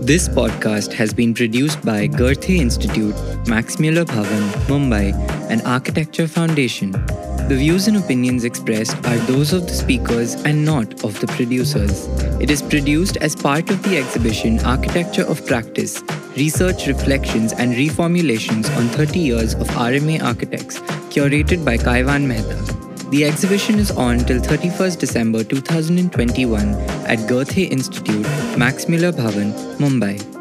[0.06, 3.16] This podcast has been produced by Goethe Institute,
[3.48, 5.12] Max Muller Bhavan, Mumbai,
[5.50, 6.92] and Architecture Foundation.
[7.48, 12.08] The views and opinions expressed are those of the speakers and not of the producers.
[12.40, 16.02] It is produced as part of the exhibition Architecture of Practice
[16.36, 20.80] Research, Reflections, and Reformulations on 30 Years of RMA Architects,
[21.14, 22.56] curated by Kaiwan Mehta.
[23.10, 26.74] The exhibition is on till 31st December 2021
[27.06, 28.26] at Goethe Institute,
[28.58, 30.35] Max Muller Bhavan, Mumbai.